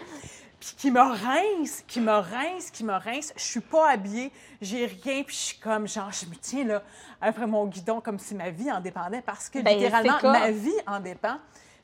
Puis 0.60 0.74
qui 0.76 0.90
me 0.90 1.00
rince, 1.00 1.82
qui 1.88 2.00
me 2.02 2.12
rince, 2.12 2.70
qui 2.70 2.84
me 2.84 2.92
rince. 2.92 3.32
Je 3.34 3.42
suis 3.42 3.60
pas 3.60 3.88
habillée, 3.92 4.30
j'ai 4.60 4.84
rien, 4.84 5.22
puis 5.22 5.34
je 5.34 5.40
suis 5.40 5.58
comme, 5.58 5.88
genre, 5.88 6.12
je 6.12 6.26
me 6.26 6.34
tiens 6.34 6.64
là, 6.66 6.82
après 7.22 7.46
mon 7.46 7.64
guidon, 7.66 8.02
comme 8.02 8.18
si 8.18 8.34
ma 8.34 8.50
vie 8.50 8.70
en 8.70 8.78
dépendait, 8.80 9.22
parce 9.22 9.48
que 9.48 9.60
Ben, 9.60 9.78
littéralement, 9.78 10.18
ma 10.22 10.50
vie 10.50 10.76
en 10.86 11.00
dépend. 11.00 11.38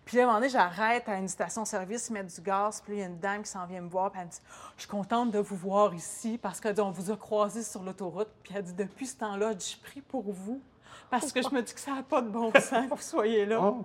Puis 0.06 0.16
là, 0.16 0.22
à 0.22 0.24
un 0.24 0.28
moment 0.28 0.38
donné, 0.38 0.50
j'arrête 0.50 1.08
à 1.08 1.16
une 1.16 1.26
station-service, 1.26 2.10
mettre 2.10 2.32
du 2.32 2.40
gaz, 2.40 2.80
puis 2.80 2.92
là, 2.92 2.98
il 2.98 3.00
y 3.00 3.04
a 3.04 3.08
une 3.08 3.18
dame 3.18 3.42
qui 3.42 3.50
s'en 3.50 3.66
vient 3.66 3.80
me 3.80 3.88
voir, 3.88 4.12
puis 4.12 4.20
elle 4.20 4.28
me 4.28 4.30
dit 4.30 4.40
Je 4.76 4.82
suis 4.82 4.88
contente 4.88 5.32
de 5.32 5.40
vous 5.40 5.56
voir 5.56 5.92
ici, 5.94 6.38
parce 6.40 6.60
que 6.60 6.80
on 6.80 6.92
vous 6.92 7.10
a 7.10 7.16
croisés 7.16 7.64
sur 7.64 7.82
l'autoroute. 7.82 8.28
Puis 8.44 8.54
elle 8.56 8.62
dit 8.62 8.72
Depuis 8.72 9.08
ce 9.08 9.16
temps-là, 9.16 9.52
je 9.58 9.76
prie 9.84 10.00
pour 10.00 10.22
vous, 10.32 10.62
parce 11.10 11.32
que 11.32 11.42
je 11.42 11.48
me 11.48 11.60
dis 11.60 11.74
que 11.74 11.80
ça 11.80 11.90
n'a 11.90 12.04
pas 12.04 12.22
de 12.22 12.28
bon 12.28 12.52
sens 12.54 12.88
que 12.88 12.94
vous 12.94 13.02
soyez 13.02 13.46
là. 13.46 13.60
Oh. 13.60 13.84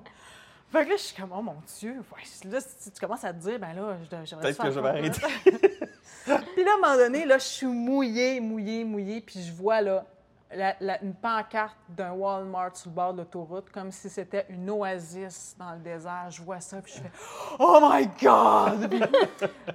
Fait 0.72 0.86
que 0.86 0.92
là, 0.92 0.96
je 0.96 1.02
suis 1.02 1.20
comme, 1.20 1.34
oh 1.36 1.42
mon 1.42 1.58
Dieu. 1.80 2.02
Là, 2.46 2.60
si 2.62 2.92
tu 2.92 3.00
commences 3.02 3.26
à 3.26 3.34
te 3.34 3.40
dire, 3.40 3.60
ben 3.60 3.74
là, 3.74 3.98
je 4.24 4.36
Peut-être 4.36 4.62
que 4.62 4.72
je 4.72 4.80
vais 4.80 4.90
arrêter. 4.90 5.22
Puis 5.44 6.64
là, 6.64 6.72
à 6.72 6.76
un 6.76 6.82
moment 6.82 6.96
donné, 6.96 7.26
là, 7.26 7.40
je 7.40 7.44
suis 7.44 7.66
mouillée, 7.66 8.40
mouillée, 8.40 8.86
mouillée, 8.86 9.20
puis 9.20 9.42
je 9.42 9.52
vois, 9.52 9.82
là, 9.82 10.06
la- 10.56 10.76
la- 10.80 11.02
une 11.02 11.14
pancarte 11.14 11.78
d'un 11.90 12.12
Walmart 12.12 12.76
sur 12.76 12.90
le 12.90 12.96
bord 12.96 13.14
de 13.14 13.20
l'autoroute, 13.20 13.70
comme 13.72 13.92
si 13.92 14.10
c'était 14.10 14.46
une 14.50 14.70
oasis 14.70 15.56
dans 15.58 15.72
le 15.74 15.80
désert. 15.80 16.28
Je 16.30 16.42
vois 16.42 16.60
ça, 16.60 16.82
puis 16.82 16.94
je 16.96 17.00
fais 17.02 17.12
Oh 17.60 17.80
my 17.82 18.08
God! 18.22 18.90
Puis 18.90 19.02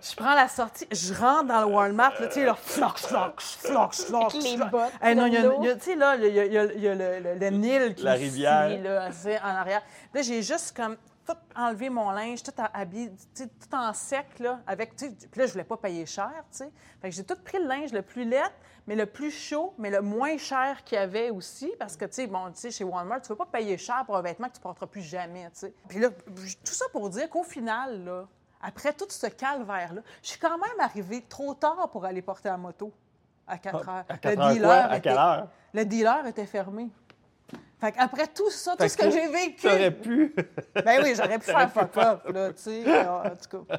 je 0.02 0.16
prends 0.16 0.34
la 0.34 0.48
sortie, 0.48 0.86
je 0.90 1.14
rentre 1.14 1.44
dans 1.46 1.60
le 1.60 1.66
Walmart, 1.74 2.12
là, 2.20 2.26
tu 2.28 2.34
sais, 2.34 2.44
là, 2.44 2.54
flox, 2.54 3.06
flox, 3.06 3.56
flox, 3.66 4.04
flox. 4.04 4.34
Avec 4.34 4.44
les 4.46 4.56
flox. 4.56 4.70
bottes 4.70 4.92
Hey, 5.02 5.14
non, 5.14 5.26
il 5.26 5.34
y 5.34 5.68
a, 5.68 5.74
tu 5.76 5.80
sais, 5.82 5.96
là, 5.96 6.16
il 6.16 6.26
y 6.34 6.40
a, 6.40 6.44
il 6.44 6.52
y 6.52 6.58
a- 6.58 6.72
il 6.72 6.80
y 6.80 6.88
a 6.88 6.94
le, 6.94 7.20
le- 7.20 7.34
le 7.38 7.50
Nil 7.50 7.94
qui 7.94 8.04
La 8.04 8.12
rivière. 8.12 8.68
là, 8.82 9.08
en 9.42 9.46
arrière. 9.56 9.82
Là, 10.14 10.22
j'ai 10.22 10.42
juste 10.42 10.76
comme 10.76 10.96
tout 11.26 11.34
enlevé 11.56 11.90
mon 11.90 12.10
linge, 12.10 12.40
tout 12.42 12.52
habillé, 12.72 13.10
tout 13.36 13.74
en 13.76 13.92
sec, 13.92 14.38
là, 14.38 14.60
avec, 14.66 14.94
tu 14.94 15.06
sais, 15.06 15.12
puis 15.30 15.40
là, 15.40 15.46
je 15.46 15.52
voulais 15.52 15.64
pas 15.64 15.76
payer 15.76 16.06
cher, 16.06 16.30
tu 16.52 16.58
sais. 16.58 16.70
Fait 17.02 17.10
que 17.10 17.14
j'ai 17.16 17.24
tout 17.24 17.34
pris 17.44 17.58
le 17.58 17.66
linge 17.66 17.92
le 17.92 18.02
plus 18.02 18.24
laid, 18.24 18.42
mais 18.86 18.94
le 18.96 19.06
plus 19.06 19.30
chaud, 19.30 19.74
mais 19.78 19.90
le 19.90 20.00
moins 20.00 20.36
cher 20.38 20.84
qu'il 20.84 20.96
y 20.96 21.00
avait 21.00 21.30
aussi, 21.30 21.72
parce 21.78 21.96
que, 21.96 22.04
tu 22.04 22.12
sais, 22.12 22.26
bon, 22.26 22.46
tu 22.52 22.60
sais, 22.60 22.70
chez 22.70 22.84
Walmart, 22.84 23.20
tu 23.22 23.28
peux 23.28 23.36
pas 23.36 23.46
payer 23.46 23.76
cher 23.78 24.04
pour 24.06 24.16
un 24.16 24.22
vêtement 24.22 24.48
que 24.48 24.54
tu 24.54 24.60
porteras 24.60 24.86
plus 24.86 25.02
jamais, 25.02 25.44
tu 25.46 25.60
sais. 25.60 25.74
Puis 25.88 25.98
là, 25.98 26.10
tout 26.10 26.72
ça 26.72 26.84
pour 26.92 27.08
dire 27.10 27.28
qu'au 27.28 27.42
final, 27.42 28.04
là, 28.04 28.26
après 28.62 28.92
tout 28.92 29.06
ce 29.08 29.26
calvaire-là, 29.26 30.02
je 30.22 30.28
suis 30.28 30.38
quand 30.38 30.56
même 30.58 30.80
arrivée 30.80 31.22
trop 31.28 31.54
tard 31.54 31.88
pour 31.90 32.04
aller 32.04 32.22
porter 32.22 32.48
la 32.48 32.56
moto 32.56 32.92
à 33.46 33.58
4 33.58 33.74
heures. 33.76 34.04
Ah, 34.08 34.14
À 34.14 34.18
4 34.18 34.34
le 34.36 34.40
heures 34.42 34.52
dealer 34.52 34.62
quoi? 34.68 34.74
À 34.74 34.96
était- 34.96 35.00
quelle 35.08 35.18
heure? 35.18 35.48
le 35.74 35.84
dealer 35.84 36.26
était 36.26 36.46
fermé. 36.46 36.88
Fait 37.78 37.92
qu'après 37.92 38.26
tout 38.28 38.50
ça, 38.50 38.74
tout 38.74 38.88
ce 38.88 38.96
que 38.96 39.02
que 39.04 39.10
j'ai 39.10 39.28
vécu. 39.28 39.62
T'aurais 39.68 39.90
pu. 39.90 40.34
Ben 40.82 41.02
oui, 41.04 41.12
j'aurais 41.14 41.38
pu 41.38 41.44
faire 41.50 41.70
fuck 41.70 41.96
up, 41.98 42.22
là, 42.32 42.52
tu 42.54 42.62
sais. 42.62 43.06
En 43.06 43.22
tout 43.36 43.64
cas. 43.66 43.76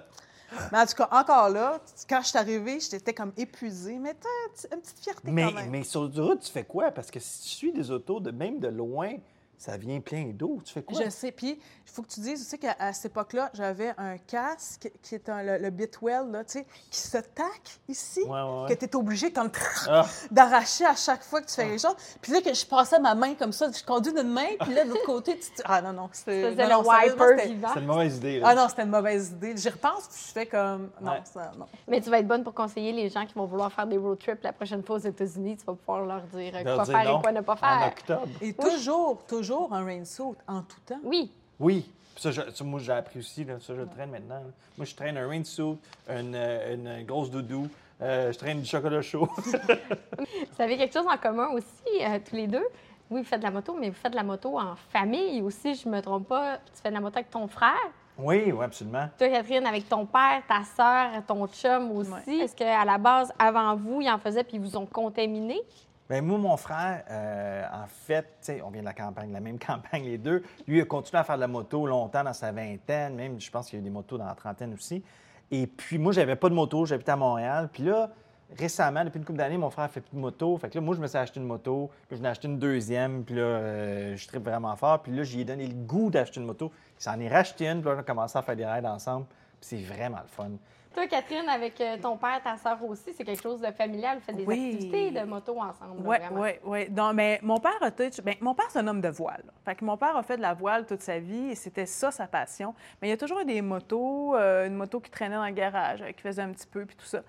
Mais 0.72 0.80
en 0.80 0.86
tout 0.86 0.96
cas, 0.96 1.10
encore 1.12 1.50
là, 1.50 1.80
quand 2.10 2.22
je 2.22 2.28
suis 2.28 2.38
arrivée, 2.38 2.80
j'étais 2.80 3.14
comme 3.14 3.34
épuisée, 3.38 3.98
mais 4.00 4.14
t'as 4.14 4.76
une 4.76 4.82
petite 4.82 5.00
fierté 5.00 5.32
Mais, 5.32 5.44
quand 5.44 5.54
même. 5.54 5.70
mais 5.70 5.84
sur 5.84 6.02
l'autoroute, 6.02 6.42
tu 6.42 6.52
fais 6.52 6.64
quoi? 6.64 6.92
Parce 6.92 7.12
que 7.12 7.20
si 7.20 7.42
tu 7.44 7.50
suis 7.50 7.74
des 7.74 7.92
autos, 7.92 8.20
de, 8.20 8.32
même 8.32 8.60
de 8.60 8.68
loin, 8.68 9.16
ça 9.58 9.76
vient 9.78 10.00
plein 10.00 10.26
d'eau. 10.34 10.62
Tu 10.64 10.74
fais 10.74 10.84
quoi? 10.84 11.02
Je 11.04 11.10
sais. 11.10 11.32
Puis, 11.32 11.60
il 11.60 11.92
faut 11.92 12.02
que 12.04 12.10
tu 12.10 12.20
dises 12.20 12.42
aussi 12.42 12.60
qu'à 12.60 12.76
à 12.80 12.94
cette 12.94 13.08
époque-là, 13.12 13.50
j'avais 13.54 13.94
un 13.98 14.18
casque 14.18 14.92
qui 15.02 15.16
est 15.16 15.28
un, 15.30 15.42
le, 15.42 15.58
le 15.58 15.70
Bitwell, 15.72 16.30
là, 16.32 16.44
tu 16.44 16.60
sais, 16.60 16.66
qui 16.92 17.00
se 17.00 17.18
taque 17.18 17.80
ici, 17.88 18.22
Ouais, 18.24 18.30
ouais, 18.42 18.62
ouais. 18.64 18.76
que 18.76 18.80
tu 18.80 18.86
es 18.86 18.96
obligé 18.96 19.32
comme 19.32 19.50
Ah, 19.90 20.06
d'arracher 20.30 20.86
à 20.86 20.96
chaque 20.96 21.24
fois 21.24 21.42
que 21.42 21.48
tu 21.48 21.56
fais 21.56 21.68
quelque 21.68 21.82
chose. 21.82 21.96
Puis 22.22 22.32
là, 22.34 22.42
que 22.42 22.54
je 22.54 22.66
passais 22.66 23.00
ma 23.00 23.16
main 23.16 23.34
comme 23.36 23.52
ça, 23.52 23.72
je 23.72 23.84
conduis 23.84 24.14
d'une 24.14 24.30
main, 24.32 24.48
puis 24.60 24.74
là, 24.74 24.84
de 24.84 24.90
l'autre 24.90 25.06
côté, 25.06 25.40
tu 25.40 25.50
te... 25.52 25.62
Ah 25.66 25.82
non, 25.82 25.94
non, 25.94 26.10
c'était... 26.12 26.52
le 26.52 26.78
wiper 26.78 27.26
c'était- 27.38 27.48
vivant. 27.48 27.68
c'est 27.74 27.80
une 27.80 27.86
mauvaise 27.88 28.18
idée. 28.18 28.40
Là. 28.40 28.48
Ah 28.50 28.56
non, 28.56 28.70
c'était 28.70 28.84
une 28.84 28.90
mauvaise 28.92 29.30
idée. 29.32 29.58
J'y 29.58 29.70
repense, 29.70 30.08
puis 30.08 30.24
je 30.28 30.32
fais 30.34 30.46
comme... 30.46 30.90
Non, 31.02 31.14
Ouais. 31.14 31.22
ça, 31.34 31.52
non. 31.58 31.66
Mais 31.88 32.00
tu 32.02 32.10
vas 32.12 32.20
être 32.20 32.28
bonne 32.28 32.44
pour 32.44 32.54
conseiller 32.54 32.92
les 32.92 33.10
gens 33.10 33.26
qui 33.26 33.34
vont 33.34 33.46
vouloir 33.46 33.72
faire 33.72 33.88
des 33.88 33.98
road 33.98 34.20
trips 34.20 34.44
la 34.44 34.54
prochaine 34.54 34.84
fois 34.84 34.98
aux 34.98 35.00
États-Unis. 35.00 35.58
Tu 35.58 35.66
vas 35.66 35.74
pouvoir 35.74 36.06
leur 36.06 36.22
dire 36.28 36.54
Leur 36.64 36.76
quoi 36.76 36.84
dire 36.86 36.94
faire 36.96 37.06
non 37.12 37.20
et 37.20 37.22
quoi 37.24 37.32
ne 37.32 37.42
pas 37.42 37.54
En 37.54 37.56
faire. 37.58 37.88
octobre. 37.88 38.28
Et 38.42 38.54
toujours, 38.54 39.24
toujours 39.26 39.47
un 39.72 39.86
rain 39.86 40.06
suit 40.06 40.24
en 40.48 40.62
tout 40.62 40.80
temps. 40.86 41.00
Oui. 41.04 41.32
Oui. 41.60 41.90
Ça, 42.16 42.32
je- 42.32 42.50
ça, 42.54 42.64
moi, 42.64 42.80
j'ai 42.80 42.92
appris 42.94 43.20
aussi. 43.20 43.44
Là. 43.44 43.60
Ça, 43.60 43.76
je 43.76 43.82
le 43.82 43.88
traîne 43.88 44.10
maintenant. 44.10 44.36
là. 44.36 44.52
Moi, 44.78 44.86
je 44.86 44.96
traîne 44.96 45.18
un 45.18 45.28
rain 45.28 45.44
suit, 45.44 45.78
une, 46.10 46.34
euh, 46.36 46.74
une 46.74 47.06
grosse 47.06 47.30
doudou. 47.30 47.68
euh, 48.02 48.32
je 48.32 48.38
traîne 48.38 48.60
du 48.62 48.66
chocolat 48.68 49.02
chaud. 49.02 49.28
Vous 49.38 50.62
avez 50.62 50.78
quelque 50.78 50.94
chose 50.94 51.06
en 51.08 51.18
commun 51.18 51.50
aussi, 51.54 52.02
euh, 52.04 52.20
tous 52.28 52.36
les 52.36 52.48
deux? 52.48 52.66
Oui, 53.10 53.22
vous 53.22 53.26
faites 53.26 53.40
de 53.40 53.46
la 53.46 53.52
moto, 53.52 53.74
mais 53.80 53.90
vous 53.90 53.96
faites 53.96 54.12
de 54.12 54.18
la 54.18 54.24
moto 54.24 54.60
en 54.60 54.76
famille 54.92 55.42
aussi, 55.42 55.74
je 55.76 55.88
me 55.88 56.02
trompe 56.02 56.28
pas. 56.28 56.58
Tu 56.58 56.82
fais 56.84 56.90
de 56.90 56.94
la 56.96 57.00
moto 57.00 57.18
avec 57.18 57.30
ton 57.30 57.48
frère? 57.48 57.74
oui, 58.20 58.52
oui, 58.52 58.64
absolument. 58.66 59.08
Toi, 59.18 59.30
Catherine, 59.30 59.66
avec 59.66 59.88
ton 59.88 60.06
père, 60.06 60.42
ta 60.48 60.64
sœur, 60.64 61.24
ton 61.26 61.48
chum 61.48 61.92
aussi. 61.92 62.10
Ouais. 62.12 62.38
Est-ce 62.40 62.56
qu'à 62.56 62.84
la 62.84 62.98
base, 62.98 63.32
avant 63.40 63.76
vous, 63.78 64.02
ils 64.02 64.10
en 64.10 64.18
faisaient 64.18 64.44
puis 64.44 64.58
ils 64.58 64.62
vous 64.62 64.76
ont 64.76 64.86
contaminé? 64.86 65.62
Ben, 66.10 66.24
moi, 66.24 66.38
mon 66.38 66.56
frère, 66.56 67.04
euh, 67.10 67.66
en 67.72 67.86
fait, 67.88 68.52
on 68.64 68.70
vient 68.70 68.82
de 68.82 68.86
la 68.86 68.94
campagne, 68.94 69.32
la 69.32 69.42
même 69.42 69.60
campagne, 69.66 70.06
les 70.06 70.18
deux. 70.18 70.44
Lui, 70.68 70.78
il 70.78 70.82
a 70.82 70.86
continué 70.86 71.20
à 71.20 71.24
faire 71.24 71.36
de 71.36 71.42
la 71.42 71.48
moto 71.48 71.86
longtemps 71.86 72.24
dans 72.24 72.34
sa 72.34 72.52
vingtaine, 72.52 73.16
même, 73.16 73.40
je 73.40 73.52
pense 73.52 73.70
qu'il 73.70 73.78
y 73.78 73.80
a 73.80 73.82
eu 73.82 73.84
des 73.84 73.90
motos 73.90 74.18
dans 74.18 74.26
la 74.26 74.36
trentaine 74.36 74.74
aussi. 74.74 75.04
Et 75.52 75.68
puis, 75.68 75.98
moi, 75.98 76.14
j'avais 76.14 76.36
pas 76.36 76.50
de 76.50 76.54
moto, 76.54 76.86
j'habitais 76.86 77.12
à 77.12 77.18
Montréal. 77.18 77.70
Puis 77.72 77.84
là, 77.84 78.10
récemment, 78.58 79.04
depuis 79.04 79.20
une 79.20 79.26
couple 79.26 79.38
d'années, 79.38 79.58
mon 79.58 79.70
frère 79.70 79.90
fait 79.90 80.02
plus 80.02 80.16
de 80.16 80.22
moto. 80.22 80.58
Fait 80.58 80.70
que 80.70 80.76
là, 80.76 80.82
moi, 80.82 80.96
je 80.96 81.02
me 81.02 81.08
suis 81.08 81.18
acheté 81.18 81.40
une 81.40 81.46
moto, 81.46 81.90
puis 82.08 82.12
je 82.12 82.16
venais 82.18 82.30
acheter 82.30 82.48
une 82.48 82.60
deuxième, 82.60 83.24
puis 83.24 83.36
là, 83.36 83.42
euh, 83.42 84.16
je 84.16 84.28
tripe 84.28 84.44
vraiment 84.44 84.76
fort. 84.76 85.02
Puis 85.02 85.14
là, 85.14 85.24
j'y 85.24 85.42
ai 85.42 85.46
donné 85.46 85.68
le 85.68 85.74
goût 85.74 86.10
d'acheter 86.10 86.40
une 86.40 86.46
moto. 86.46 86.72
Il 87.00 87.04
s'en 87.04 87.20
est 87.20 87.28
racheté 87.28 87.68
une, 87.68 87.82
puis 87.82 87.90
là, 87.90 87.96
on 87.98 88.00
a 88.00 88.04
commencé 88.04 88.38
à 88.38 88.42
faire 88.42 88.56
des 88.56 88.66
raids 88.66 88.86
ensemble. 88.86 89.26
Puis 89.60 89.70
c'est 89.70 89.78
vraiment 89.78 90.20
le 90.22 90.28
fun. 90.28 90.52
Toi, 90.98 91.06
Catherine, 91.06 91.48
avec 91.48 91.80
euh, 91.80 91.96
ton 92.02 92.18
père, 92.18 92.42
ta 92.44 92.58
sœur 92.58 92.84
aussi, 92.84 93.14
c'est 93.16 93.24
quelque 93.24 93.44
chose 93.44 93.62
de 93.62 93.68
familial. 93.68 94.18
Vous 94.18 94.24
faites 94.24 94.36
des 94.36 94.46
Oui. 94.48 94.72
activités 94.74 95.12
de 95.12 95.24
moto 95.28 95.56
ensemble. 95.62 96.02
Oui, 96.04 96.18
oui, 96.32 96.50
oui. 96.64 96.90
Non, 96.90 97.14
mais 97.14 97.40
mon 97.44 97.60
père 97.60 97.78
a 97.82 97.92
tout- 97.92 98.10
ben, 98.24 98.34
mon 98.42 98.56
père, 98.56 98.66
c'est 98.70 98.80
un 98.80 98.88
homme 98.88 99.00
de 99.02 99.10
voile. 99.10 99.44
Fait 99.64 99.76
que 99.76 99.86
mon 99.86 99.96
père 99.96 100.18
a 100.18 100.24
fait 100.24 100.38
de 100.38 100.42
la 100.42 100.56
voile 100.56 100.88
toute 100.88 101.04
sa 101.04 101.20
vie 101.20 101.52
et 101.52 101.56
c'était 101.56 101.86
ça 101.86 102.10
sa 102.10 102.26
passion. 102.26 102.74
Mais 103.00 103.10
il 103.10 103.12
y 103.12 103.14
a 103.14 103.18
toujours 103.18 103.42
eu 103.42 103.46
des 103.46 103.62
motos, 103.62 104.36
euh, 104.36 104.66
une 104.66 104.74
moto 104.74 105.00
qui 105.00 105.12
traînait 105.12 105.36
dans 105.36 105.46
le 105.46 105.52
garage, 105.52 106.02
euh, 106.02 106.12
qui 106.14 106.22
faisait 106.24 106.42
un 106.42 106.52
petit 106.52 106.66
peu, 106.66 106.84
puis 106.84 106.96
tout 106.96 107.06
ça. 107.06 107.20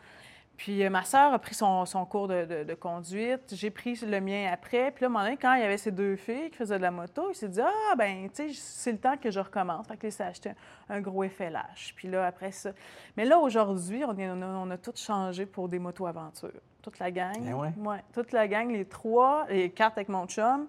Puis 0.58 0.84
euh, 0.84 0.90
ma 0.90 1.04
sœur 1.04 1.32
a 1.32 1.38
pris 1.38 1.54
son, 1.54 1.86
son 1.86 2.04
cours 2.04 2.26
de, 2.28 2.44
de- 2.44 2.64
de 2.64 2.74
conduite. 2.74 3.54
J'ai 3.54 3.70
pris 3.70 3.94
le 4.04 4.20
mien 4.20 4.50
après. 4.52 4.90
Puis 4.90 5.02
là, 5.02 5.06
à 5.06 5.08
un 5.08 5.12
moment 5.12 5.24
donné, 5.24 5.36
quand 5.38 5.54
il 5.54 5.60
y 5.60 5.64
avait 5.64 5.78
ces 5.78 5.92
deux 5.92 6.16
filles 6.16 6.50
qui 6.50 6.56
faisaient 6.58 6.76
de 6.78 6.82
la 6.82 6.90
moto, 6.90 7.28
il 7.30 7.34
s'est 7.34 7.48
dit 7.48 7.60
Ah, 7.62 7.94
ben, 7.96 8.28
tu 8.28 8.48
sais, 8.52 8.60
c'est 8.60 8.92
le 8.92 8.98
temps 8.98 9.16
que 9.16 9.30
je 9.30 9.38
recommence. 9.40 9.86
Fait 9.86 9.96
que 9.96 10.02
là, 10.02 10.08
il 10.08 10.12
s'est 10.12 10.24
acheté 10.24 10.50
un, 10.90 10.96
un 10.96 11.00
gros 11.00 11.22
FLH. 11.22 11.94
Puis 11.94 12.08
là, 12.08 12.26
après 12.26 12.50
ça. 12.50 12.72
Mais 13.16 13.24
là, 13.24 13.38
aujourd'hui, 13.38 14.02
on, 14.04 14.10
a, 14.10 14.34
on 14.34 14.70
a 14.70 14.76
tout 14.76 14.92
changé 14.96 15.46
pour 15.46 15.68
des 15.68 15.78
motos 15.78 16.06
aventures. 16.06 16.50
Toute 16.82 16.98
la 16.98 17.10
gang. 17.12 17.36
Eh 17.48 17.52
ouais? 17.54 17.72
Ouais, 17.78 18.02
toute 18.12 18.32
la 18.32 18.48
gang, 18.48 18.68
les 18.70 18.84
trois, 18.84 19.46
les 19.48 19.70
quatre 19.70 19.96
avec 19.98 20.08
mon 20.08 20.26
chum. 20.26 20.66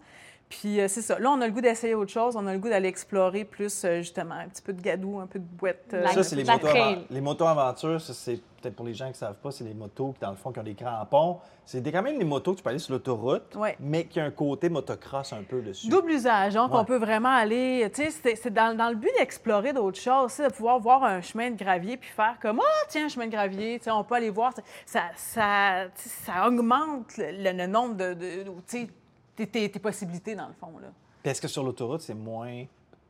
Puis 0.49 0.81
euh, 0.81 0.87
c'est 0.87 1.03
ça. 1.03 1.19
Là, 1.19 1.29
on 1.29 1.39
a 1.41 1.45
le 1.47 1.53
goût 1.53 1.61
d'essayer 1.61 1.93
autre 1.93 2.11
chose. 2.11 2.35
On 2.35 2.47
a 2.47 2.53
le 2.53 2.59
goût 2.59 2.69
d'aller 2.69 2.87
explorer 2.89 3.45
plus, 3.45 3.83
euh, 3.85 3.97
justement, 3.99 4.33
un 4.35 4.47
petit 4.47 4.63
peu 4.63 4.73
de 4.73 4.81
gadou, 4.81 5.19
un 5.19 5.27
peu 5.27 5.37
de 5.37 5.45
boîte. 5.45 5.93
euh, 5.93 6.07
Ça, 6.07 6.23
c'est 6.23 6.35
les 6.35 6.43
motos, 6.43 6.67
les 7.09 7.21
motos 7.21 7.45
aventures. 7.45 8.01
Ça, 8.01 8.13
c'est 8.15 8.39
peut-être 8.59 8.75
pour 8.75 8.85
les 8.85 8.93
gens 8.95 9.05
qui 9.05 9.11
ne 9.11 9.17
savent 9.17 9.35
pas, 9.41 9.51
c'est 9.51 9.63
les 9.63 9.75
motos 9.75 10.11
qui, 10.13 10.19
dans 10.21 10.31
le 10.31 10.35
fond, 10.35 10.51
qui 10.51 10.59
ont 10.59 10.63
des 10.63 10.73
crampons. 10.73 11.37
C'est 11.65 11.83
quand 11.91 12.01
même 12.01 12.17
des 12.17 12.25
motos 12.25 12.53
que 12.53 12.57
tu 12.57 12.63
peux 12.63 12.71
aller 12.71 12.79
sur 12.79 12.93
l'autoroute, 12.93 13.55
Ouais. 13.55 13.77
mais 13.79 14.05
qui 14.05 14.19
a 14.19 14.25
un 14.25 14.31
côté 14.31 14.69
motocross 14.69 15.31
un 15.33 15.43
peu 15.43 15.61
dessus. 15.61 15.87
Double 15.87 16.11
usage, 16.11 16.55
donc 16.55 16.73
Ouais. 16.73 16.79
on 16.79 16.83
peut 16.83 16.97
vraiment 16.97 17.29
aller, 17.29 17.89
tu 17.93 18.09
sais, 18.11 18.35
c'est- 18.35 18.49
dans, 18.49 18.75
dans 18.75 18.89
le 18.89 18.95
but 18.95 19.11
d'explorer 19.19 19.71
d'autres 19.71 19.99
choses, 19.99 20.35
de 20.37 20.47
pouvoir 20.51 20.79
voir 20.79 21.03
un 21.03 21.21
chemin 21.21 21.51
de 21.51 21.55
gravier 21.63 21.95
puis 21.95 22.09
faire 22.09 22.37
comme, 22.41 22.59
ah, 22.59 22.85
tiens, 22.89 23.05
un 23.05 23.09
chemin 23.09 23.27
de 23.27 23.31
gravier, 23.31 23.77
tu 23.77 23.85
sais, 23.85 23.91
on 23.91 24.03
peut 24.03 24.15
aller 24.15 24.31
voir, 24.31 24.51
ça, 24.85 25.03
ça, 25.15 25.85
ça 25.95 26.47
augmente 26.47 27.15
le, 27.17 27.53
le 27.53 27.67
nombre 27.67 27.95
de, 27.95 28.13
tes, 29.46 29.48
tes- 29.48 29.69
tes 29.72 29.79
possibilités, 29.79 30.36
dans 30.36 30.48
le 30.48 30.53
fond, 30.53 30.72
là. 30.81 30.88
Puis 31.24 31.31
est-ce 31.31 31.41
que 31.41 31.48
sur 31.48 31.63
l'autoroute, 31.63 32.01
c'est 32.01 32.13
moins 32.13 32.63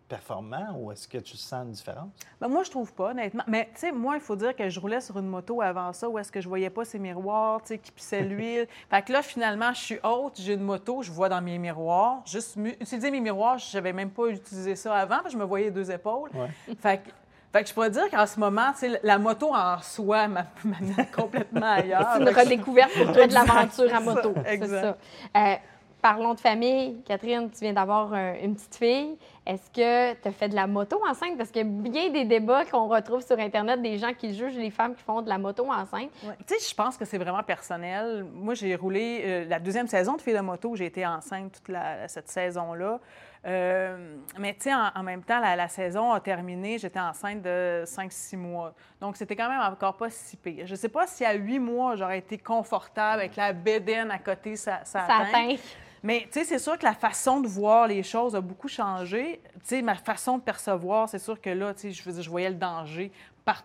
performant 0.08 0.76
ou 0.80 0.92
est-ce 0.92 1.08
que 1.08 1.20
tu 1.20 1.38
sens 1.38 1.64
une 1.66 1.72
différence? 1.72 2.10
Ben, 2.42 2.48
moi, 2.48 2.64
je 2.64 2.72
trouve 2.72 2.92
pas, 2.94 3.12
honnêtement. 3.12 3.44
Mais, 3.48 3.66
tu 3.76 3.82
sais, 3.82 3.92
moi, 3.92 4.16
il 4.16 4.22
faut 4.22 4.36
dire 4.36 4.56
que 4.56 4.68
je 4.68 4.80
roulais 4.80 5.02
sur 5.02 5.20
une 5.20 5.28
moto 5.28 5.62
avant 5.62 5.94
ça 5.94 6.10
où 6.10 6.18
est-ce 6.18 6.32
que 6.32 6.42
je 6.42 6.48
voyais 6.50 6.72
pas 6.72 6.84
ces 6.86 6.98
miroirs, 6.98 7.62
tu 7.62 7.68
sais, 7.68 7.78
qui 7.78 7.92
pissaient 7.92 8.24
l'huile. 8.24 8.68
fait 8.90 9.02
que 9.04 9.12
là, 9.14 9.22
finalement, 9.22 9.72
je 9.74 9.80
suis 9.80 10.00
haute, 10.04 10.40
j'ai 10.40 10.54
une 10.54 10.64
moto, 10.64 11.04
je 11.04 11.12
vois 11.12 11.30
dans 11.30 11.42
mes 11.42 11.58
miroirs. 11.60 12.22
Juste 12.26 12.56
mu- 12.56 12.76
utiliser 12.82 13.12
mes 13.12 13.20
miroirs, 13.22 13.60
je 13.60 13.78
n'avais 13.78 13.94
même 13.94 14.10
pas 14.10 14.28
utilisé 14.28 14.76
ça 14.76 14.96
avant, 14.96 15.18
parce 15.18 15.26
que 15.26 15.32
je 15.34 15.38
me 15.38 15.44
voyais 15.46 15.70
deux 15.70 15.92
épaules. 15.92 16.32
Ouais. 16.34 16.76
Fait 16.82 16.98
que, 17.04 17.10
fait 17.54 17.62
que 17.64 17.70
je 17.70 17.74
pourrais 17.76 17.92
dire 17.92 18.10
qu'en 18.10 18.26
ce 18.26 18.40
moment, 18.40 18.72
tu 18.74 18.80
sais, 18.92 19.00
la 19.04 19.20
moto 19.20 19.54
en 19.54 19.80
soi 19.84 20.28
m'a- 20.28 20.48
m'amène 20.64 21.06
complètement 21.16 21.74
ailleurs. 21.74 22.08
C'est 22.16 22.22
une 22.24 22.30
redécouverte 22.30 22.92
pour 22.94 23.14
toi 23.14 23.28
de 23.28 23.34
l'aventure 23.36 23.94
à 23.94 24.00
moto. 24.00 24.34
C'est 24.44 24.54
exact. 24.56 24.98
ça. 25.36 25.60
Euh, 26.00 26.02
parlons 26.02 26.34
de 26.34 26.40
famille. 26.40 27.02
Catherine, 27.06 27.50
tu 27.52 27.60
viens 27.62 27.74
d'avoir 27.74 28.14
un- 28.14 28.36
une 28.36 28.56
petite 28.56 28.76
fille. 28.76 29.18
Est-ce 29.46 29.70
que 29.72 30.14
tu 30.22 30.28
as 30.28 30.32
fait 30.32 30.48
de 30.50 30.56
la 30.56 30.68
moto 30.68 31.02
enceinte? 31.10 31.38
Parce 31.38 31.50
qu'il 31.50 31.66
y 31.66 31.70
a 31.70 31.90
bien 31.90 32.10
des 32.12 32.26
débats 32.26 32.66
qu'on 32.66 32.88
retrouve 32.88 33.26
sur 33.26 33.38
Internet 33.40 33.82
des 33.82 33.98
gens 33.98 34.14
qui 34.14 34.34
jugent 34.36 34.58
les 34.58 34.70
femmes 34.70 34.96
qui 34.96 35.04
font 35.04 35.22
de 35.22 35.30
la 35.30 35.38
moto 35.38 35.66
enceinte. 35.72 36.10
Ouais. 36.24 36.36
Tu 36.48 36.56
sais, 36.58 36.70
je 36.70 36.76
pense 36.76 36.98
que 36.98 37.06
c'est 37.06 37.18
vraiment 37.18 37.42
personnel. 37.44 38.26
Moi, 38.34 38.54
j'ai 38.54 38.76
roulé 38.76 39.22
euh, 39.26 39.46
la 39.50 39.60
deuxième 39.60 39.88
saison 39.88 40.16
de 40.16 40.22
Fille 40.22 40.34
de 40.36 40.40
moto. 40.40 40.76
J'ai 40.76 40.86
été 40.86 41.06
enceinte 41.06 41.54
toute 41.54 41.70
la- 41.70 42.08
cette 42.08 42.30
saison-là. 42.30 43.00
Euh, 43.46 44.18
mais 44.38 44.54
tu 44.54 44.64
sais, 44.64 44.74
en, 44.74 44.90
en 44.96 45.02
même 45.04 45.24
temps, 45.24 45.40
la, 45.40 45.56
la 45.56 45.68
saison 45.70 46.12
a 46.12 46.20
terminé. 46.20 46.78
J'étais 46.78 47.00
enceinte 47.00 47.42
de 47.42 47.84
5-6 47.86 48.36
mois. 48.38 48.74
Donc, 49.02 49.16
c'était 49.18 49.36
quand 49.36 49.50
même 49.50 49.62
encore 49.62 49.96
pas 49.96 50.10
si 50.10 50.36
pire. 50.38 50.68
Je 50.68 50.76
sais 50.76 50.90
pas 50.90 51.08
si 51.08 51.24
à 51.26 51.34
8 51.34 51.58
mois, 51.60 51.96
j'aurais 51.96 52.20
été 52.20 52.38
confortable 52.38 53.22
avec 53.22 53.36
la 53.38 53.54
bédaine 53.54 54.12
à 54.12 54.20
côté, 54.20 54.56
ça, 54.56 54.82
ça, 54.84 55.08
Ça 55.08 55.16
atteint. 55.16 55.24
atteint. 55.30 55.56
Mais 56.04 56.22
tu 56.32 56.40
sais, 56.40 56.46
c'est 56.46 56.60
sûr 56.60 56.78
que 56.78 56.86
la 56.86 56.94
façon 56.94 57.42
de 57.42 57.48
voir 57.48 57.88
les 57.88 58.04
choses 58.04 58.36
a 58.36 58.42
beaucoup 58.42 58.68
changé. 58.68 59.42
Tu 59.56 59.60
sais, 59.64 59.82
ma 59.82 59.96
façon 59.96 60.38
de 60.38 60.44
percevoir, 60.44 61.10
c'est 61.10 61.20
sûr 61.20 61.40
que 61.42 61.50
là, 61.50 61.74
tu 61.74 61.94
sais, 61.94 62.12
je, 62.22 62.30
voyais 62.30 62.50
le 62.50 62.56
danger. 62.56 63.12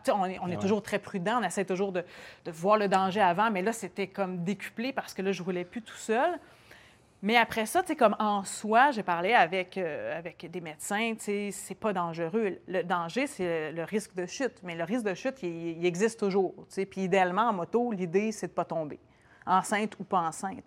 On 0.09 0.25
est, 0.25 0.39
on 0.41 0.49
est 0.49 0.57
Ouais. 0.57 0.57
toujours 0.63 0.83
très 0.83 0.99
prudent, 0.99 1.41
on 1.41 1.45
essaie 1.45 1.65
toujours 1.67 1.93
de, 1.93 2.03
de 2.47 2.51
voir 2.51 2.79
le 2.79 2.89
danger 2.89 3.21
avant, 3.21 3.51
mais 3.51 3.61
là, 3.61 3.73
c'était 3.73 4.07
comme 4.07 4.43
décuplé 4.43 4.93
parce 4.95 5.13
que 5.13 5.21
là, 5.21 5.31
je 5.31 5.43
roulais 5.43 5.65
plus 5.65 5.83
tout 5.83 5.97
seul. 5.97 6.39
Mais 7.21 7.37
après 7.37 7.67
ça, 7.67 7.83
tu 7.83 7.89
sais, 7.89 7.97
comme 7.97 8.17
en 8.19 8.45
soi, 8.45 8.91
j'ai 8.91 9.03
parlé 9.03 9.33
avec, 9.35 9.79
euh, 9.79 10.19
avec 10.19 10.51
des 10.51 10.61
médecins, 10.61 11.13
tu 11.17 11.25
sais, 11.25 11.51
c'est 11.53 11.75
pas 11.75 11.93
dangereux. 11.93 12.59
Le 12.67 12.83
danger, 12.83 13.27
c'est 13.27 13.71
le, 13.73 13.77
le 13.77 13.85
risque 13.85 14.15
de 14.15 14.27
chute. 14.27 14.55
Mais 14.63 14.75
le 14.75 14.85
risque 14.85 15.05
de 15.05 15.15
chute, 15.15 15.43
il, 15.43 15.79
il 15.79 15.87
existe 15.87 16.19
toujours. 16.21 16.55
tu 16.57 16.65
sais. 16.75 16.87
Puis 16.87 17.03
idéalement, 17.03 17.49
en 17.49 17.53
moto, 17.53 17.93
l'idée, 17.93 18.33
c'est 18.33 18.49
de 18.49 18.53
pas 18.53 18.65
tomber. 18.67 18.99
enceinte 19.47 19.99
ou 20.01 20.05
pas 20.05 20.21
enceinte. 20.21 20.65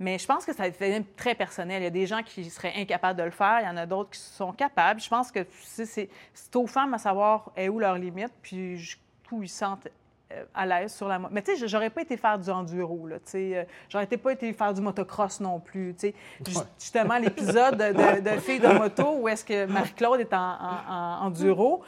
Mais 0.00 0.18
je 0.18 0.26
pense 0.26 0.44
que 0.46 0.52
ça 0.54 0.68
devient 0.68 1.04
très 1.16 1.34
personnel. 1.34 1.82
Il 1.82 1.84
y 1.84 1.88
a 1.88 1.90
des 1.90 2.06
gens 2.06 2.22
qui 2.22 2.48
seraient 2.50 2.72
incapables 2.76 3.18
de 3.18 3.24
le 3.24 3.30
faire, 3.30 3.58
il 3.60 3.66
y 3.66 3.68
en 3.68 3.76
a 3.76 3.84
d'autres 3.86 4.10
qui 4.10 4.18
sont 4.18 4.50
capables. 4.52 4.98
Je 5.00 5.08
pense 5.08 5.30
que 5.30 5.40
c'est 5.62 6.08
c'est 6.34 6.56
aux 6.56 6.66
femmes 6.66 6.94
à 6.94 6.98
savoir 6.98 7.52
est 7.54 7.68
où 7.68 7.78
leurs 7.78 7.96
limites, 7.98 8.32
puis 8.42 8.78
jusqu'où 8.78 9.42
ils 9.42 9.48
sentent 9.48 9.88
euh, 10.32 10.44
à 10.54 10.64
l'aise 10.64 10.94
sur 10.94 11.06
la 11.06 11.18
moto. 11.18 11.34
Mais 11.34 11.42
tu 11.42 11.54
sais, 11.56 11.68
j'aurais 11.68 11.90
pas 11.90 12.00
été 12.02 12.16
faire 12.16 12.38
du 12.38 12.48
enduro, 12.50 13.06
là, 13.08 13.16
tu 13.16 13.22
sais. 13.32 13.56
euh, 13.58 13.64
J'aurais 13.88 14.06
pas 14.06 14.32
été 14.32 14.52
faire 14.54 14.72
du 14.72 14.80
motocross 14.80 15.38
non 15.40 15.60
plus, 15.60 15.92
tu 15.98 16.08
sais. 16.08 16.14
Ouais. 16.56 16.62
Justement, 16.78 17.18
l'épisode 17.18 17.76
de, 17.76 17.92
de, 17.92 18.20
de 18.34 18.40
Filles 18.40 18.60
de 18.60 18.68
moto 18.68 19.16
où 19.18 19.28
est-ce 19.28 19.44
que 19.44 19.66
Marie-Claude 19.66 20.20
est 20.20 20.32
en, 20.32 20.38
en- 20.38 20.92
en 20.92 21.26
enduro. 21.26 21.82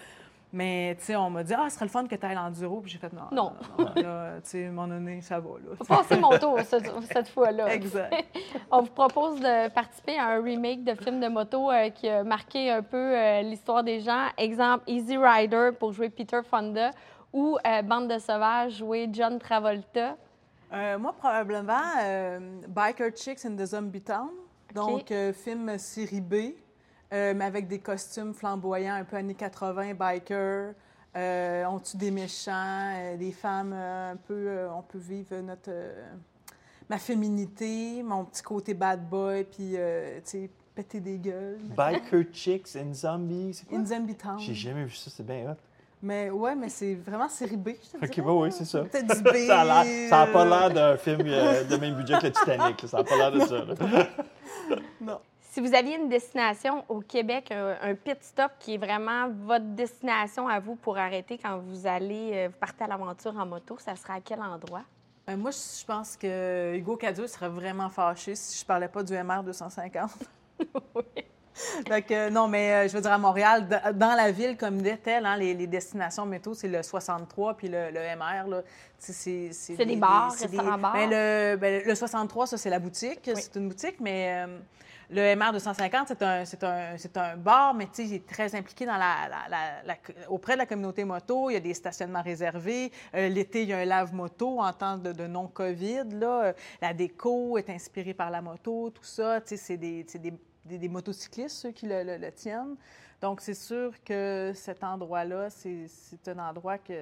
Mais, 0.54 0.94
tu 0.98 1.06
sais, 1.06 1.16
on 1.16 1.30
m'a 1.30 1.42
dit, 1.42 1.54
ah, 1.54 1.70
ce 1.70 1.76
serait 1.76 1.86
le 1.86 1.90
fun 1.90 2.06
que 2.06 2.14
tu 2.14 2.26
ailles 2.26 2.34
l'enduro. 2.34 2.82
Puis 2.82 2.90
j'ai 2.90 2.98
fait, 2.98 3.12
non. 3.12 3.22
Non. 3.32 3.52
non, 3.78 3.84
non, 3.86 4.02
là, 4.02 4.34
tu 4.42 4.50
sais, 4.50 4.66
à 4.66 4.68
un 4.68 4.72
moment 4.72 4.88
donné, 4.88 5.22
ça 5.22 5.40
va, 5.40 5.48
là. 5.48 5.76
Faut 5.78 5.84
passer 5.84 6.16
mon 6.16 6.38
tour 6.38 6.58
cette, 6.60 6.92
cette 7.10 7.28
fois-là. 7.28 7.74
Exact. 7.74 8.14
On 8.70 8.82
vous 8.82 8.90
propose 8.90 9.40
de 9.40 9.68
participer 9.70 10.18
à 10.18 10.26
un 10.28 10.42
remake 10.42 10.84
de 10.84 10.94
film 10.94 11.20
de 11.20 11.28
moto 11.28 11.70
euh, 11.70 11.88
qui 11.88 12.06
a 12.06 12.22
marqué 12.22 12.70
un 12.70 12.82
peu 12.82 13.16
euh, 13.16 13.40
l'histoire 13.40 13.82
des 13.82 14.00
gens. 14.00 14.26
Exemple, 14.36 14.84
Easy 14.86 15.16
Rider 15.16 15.70
pour 15.78 15.92
jouer 15.94 16.10
Peter 16.10 16.40
Fonda 16.42 16.90
ou 17.32 17.56
euh, 17.66 17.80
Bande 17.80 18.08
de 18.08 18.18
sauvages, 18.18 18.76
jouer 18.76 19.08
John 19.10 19.38
Travolta. 19.38 20.16
Moi, 20.98 21.12
probablement, 21.18 21.82
Biker 22.66 23.14
Chicks 23.14 23.44
in 23.44 23.56
the 23.56 23.66
Zombie 23.66 24.00
Town. 24.00 24.30
Donc, 24.74 25.12
film 25.34 25.76
série 25.76 26.22
B, 26.22 26.34
euh, 27.12 27.34
mais 27.36 27.44
avec 27.44 27.68
des 27.68 27.78
costumes 27.78 28.32
flamboyants, 28.34 28.94
un 28.94 29.04
peu 29.04 29.16
années 29.16 29.34
80, 29.34 29.94
biker. 29.94 30.74
Euh, 31.14 31.64
on 31.66 31.78
tue 31.78 31.98
des 31.98 32.10
méchants, 32.10 32.94
euh, 32.96 33.16
des 33.16 33.32
femmes, 33.32 33.72
un 33.74 34.16
peu, 34.16 34.66
on 34.74 34.80
peut 34.82 34.98
vivre 34.98 35.36
notre, 35.40 35.70
ma 36.88 36.98
féminité, 36.98 38.02
mon 38.02 38.24
petit 38.24 38.42
côté 38.42 38.72
bad 38.74 39.06
boy, 39.08 39.44
puis, 39.44 39.72
tu 39.72 40.20
sais, 40.24 40.50
péter 40.74 41.00
des 41.00 41.18
gueules. 41.18 41.58
Biker 41.76 42.24
Chicks 42.32 42.76
and 42.76 42.94
Zombies. 42.94 43.54
C'est 43.54 43.68
quoi? 43.68 43.78
In 43.78 43.84
Zombie 43.84 44.14
Town. 44.14 44.38
J'ai 44.38 44.54
jamais 44.54 44.84
vu 44.84 44.94
ça, 44.94 45.10
c'est 45.14 45.26
bien 45.26 45.50
hot. 45.50 45.56
Mais 46.04 46.30
ouais, 46.30 46.56
mais 46.56 46.68
c'est 46.68 46.94
vraiment 46.94 47.28
série 47.28 47.56
B, 47.56 47.68
je 47.80 47.96
te 47.96 48.04
Ok, 48.04 48.10
dirais, 48.10 48.26
bah 48.26 48.32
oui, 48.32 48.50
c'est 48.50 48.64
ça. 48.64 48.80
Du 48.82 49.22
B. 49.22 49.28
Ça 49.46 49.64
n'a 49.64 50.26
pas 50.26 50.44
l'air 50.44 50.70
d'un 50.72 50.96
film 50.96 51.20
euh, 51.26 51.62
de 51.62 51.76
même 51.76 51.94
budget 51.94 52.18
que 52.18 52.26
le 52.26 52.32
Titanic. 52.32 52.82
là. 52.82 52.88
Ça 52.88 52.96
n'a 52.96 53.04
pas 53.04 53.16
l'air 53.16 53.30
de 53.30 53.40
ça. 53.40 53.64
là. 53.64 54.08
Non. 55.00 55.20
Si 55.52 55.60
vous 55.60 55.74
aviez 55.74 55.96
une 55.96 56.08
destination 56.08 56.82
au 56.88 57.00
Québec, 57.00 57.52
un, 57.52 57.94
pit 57.94 58.16
stop 58.22 58.52
qui 58.58 58.76
est 58.76 58.78
vraiment 58.78 59.28
votre 59.28 59.66
destination 59.66 60.48
à 60.48 60.58
vous 60.58 60.76
pour 60.76 60.96
arrêter 60.96 61.36
quand 61.36 61.58
vous 61.58 61.86
allez, 61.86 62.30
euh, 62.32 62.48
vous 62.48 62.58
partez 62.58 62.84
à 62.84 62.86
l'aventure 62.86 63.36
en 63.36 63.44
moto, 63.44 63.76
ça 63.78 63.94
serait 63.94 64.14
à 64.14 64.20
quel 64.24 64.40
endroit? 64.40 64.80
Ben, 65.26 65.36
moi, 65.36 65.50
je 65.50 65.84
pense 65.84 66.16
que 66.16 66.74
Hugo 66.74 66.96
Cadieux 66.96 67.26
serait 67.26 67.50
vraiment 67.50 67.90
fâché 67.90 68.34
si 68.34 68.58
je 68.58 68.64
parlais 68.64 68.88
pas 68.88 69.02
du 69.02 69.12
MR 69.12 69.42
250. 69.42 70.10
Fait 71.86 72.00
que, 72.00 72.30
non, 72.30 72.48
mais 72.48 72.72
euh, 72.72 72.88
je 72.88 72.94
veux 72.94 73.02
dire, 73.02 73.12
à 73.12 73.18
Montréal, 73.18 73.68
dans 73.94 74.14
la 74.14 74.32
ville 74.32 74.56
comme 74.56 74.82
telle, 75.02 75.26
hein, 75.26 75.36
les, 75.36 75.52
les 75.52 75.66
destinations 75.66 76.24
métro, 76.24 76.54
c'est 76.54 76.66
le 76.66 76.82
63 76.82 77.58
puis 77.58 77.68
le, 77.68 77.90
le 77.90 78.00
MR. 78.16 78.62
C'est 78.98 79.50
des 79.84 79.96
bars, 79.96 80.32
c'est 80.32 80.46
restaurants-bars? 80.46 80.94
Ben, 80.94 81.10
le, 81.10 81.56
ben, 81.56 81.82
le 81.84 81.94
63, 81.94 82.46
ça, 82.46 82.56
c'est 82.56 82.70
la 82.70 82.78
boutique. 82.78 83.20
Oui. 83.26 83.34
C'est 83.36 83.56
une 83.56 83.68
boutique, 83.68 84.00
mais 84.00 84.46
euh, 84.46 84.58
le 85.12 85.36
MR 85.36 85.52
250, 85.52 86.08
c'est 86.08 86.22
un, 86.22 86.44
c'est 86.44 86.64
un, 86.64 86.96
c'est 86.96 87.16
un 87.16 87.36
bar, 87.36 87.74
mais 87.74 87.86
il 87.98 88.14
est 88.14 88.26
très 88.26 88.54
impliqué 88.54 88.86
dans 88.86 88.96
la, 88.96 89.28
la- 89.84 89.96
auprès 90.28 90.54
de 90.54 90.58
la 90.58 90.66
communauté 90.66 91.04
moto. 91.04 91.50
Il 91.50 91.54
y 91.54 91.56
a 91.56 91.60
des 91.60 91.74
stationnements 91.74 92.22
réservés. 92.22 92.90
Euh, 93.14 93.28
L'été, 93.28 93.62
il 93.62 93.68
y 93.68 93.72
a 93.72 93.78
un 93.78 93.84
lave-moto 93.84 94.60
en 94.60 94.72
temps 94.72 94.96
de, 94.96 95.26
non-COVID. 95.26 96.04
là. 96.18 96.54
La 96.80 96.94
déco 96.94 97.58
est 97.58 97.68
inspirée 97.70 98.14
par 98.14 98.30
la 98.30 98.40
moto, 98.40 98.90
tout 98.90 99.04
ça. 99.04 99.40
C'est 99.44 99.76
des, 99.76 100.04
c'est 100.08 100.18
des, 100.18 100.32
des- 100.64 100.88
motocyclistes, 100.88 101.56
ceux 101.56 101.70
qui 101.72 101.86
le, 101.86 102.02
le- 102.02 102.16
le 102.16 102.32
tiennent. 102.32 102.76
Donc, 103.20 103.40
c'est 103.40 103.54
sûr 103.54 103.92
que 104.04 104.52
cet 104.54 104.82
endroit-là, 104.82 105.48
c'est 105.50 105.86
c'est 105.88 106.26
un 106.28 106.38
endroit 106.38 106.78
que 106.78 106.94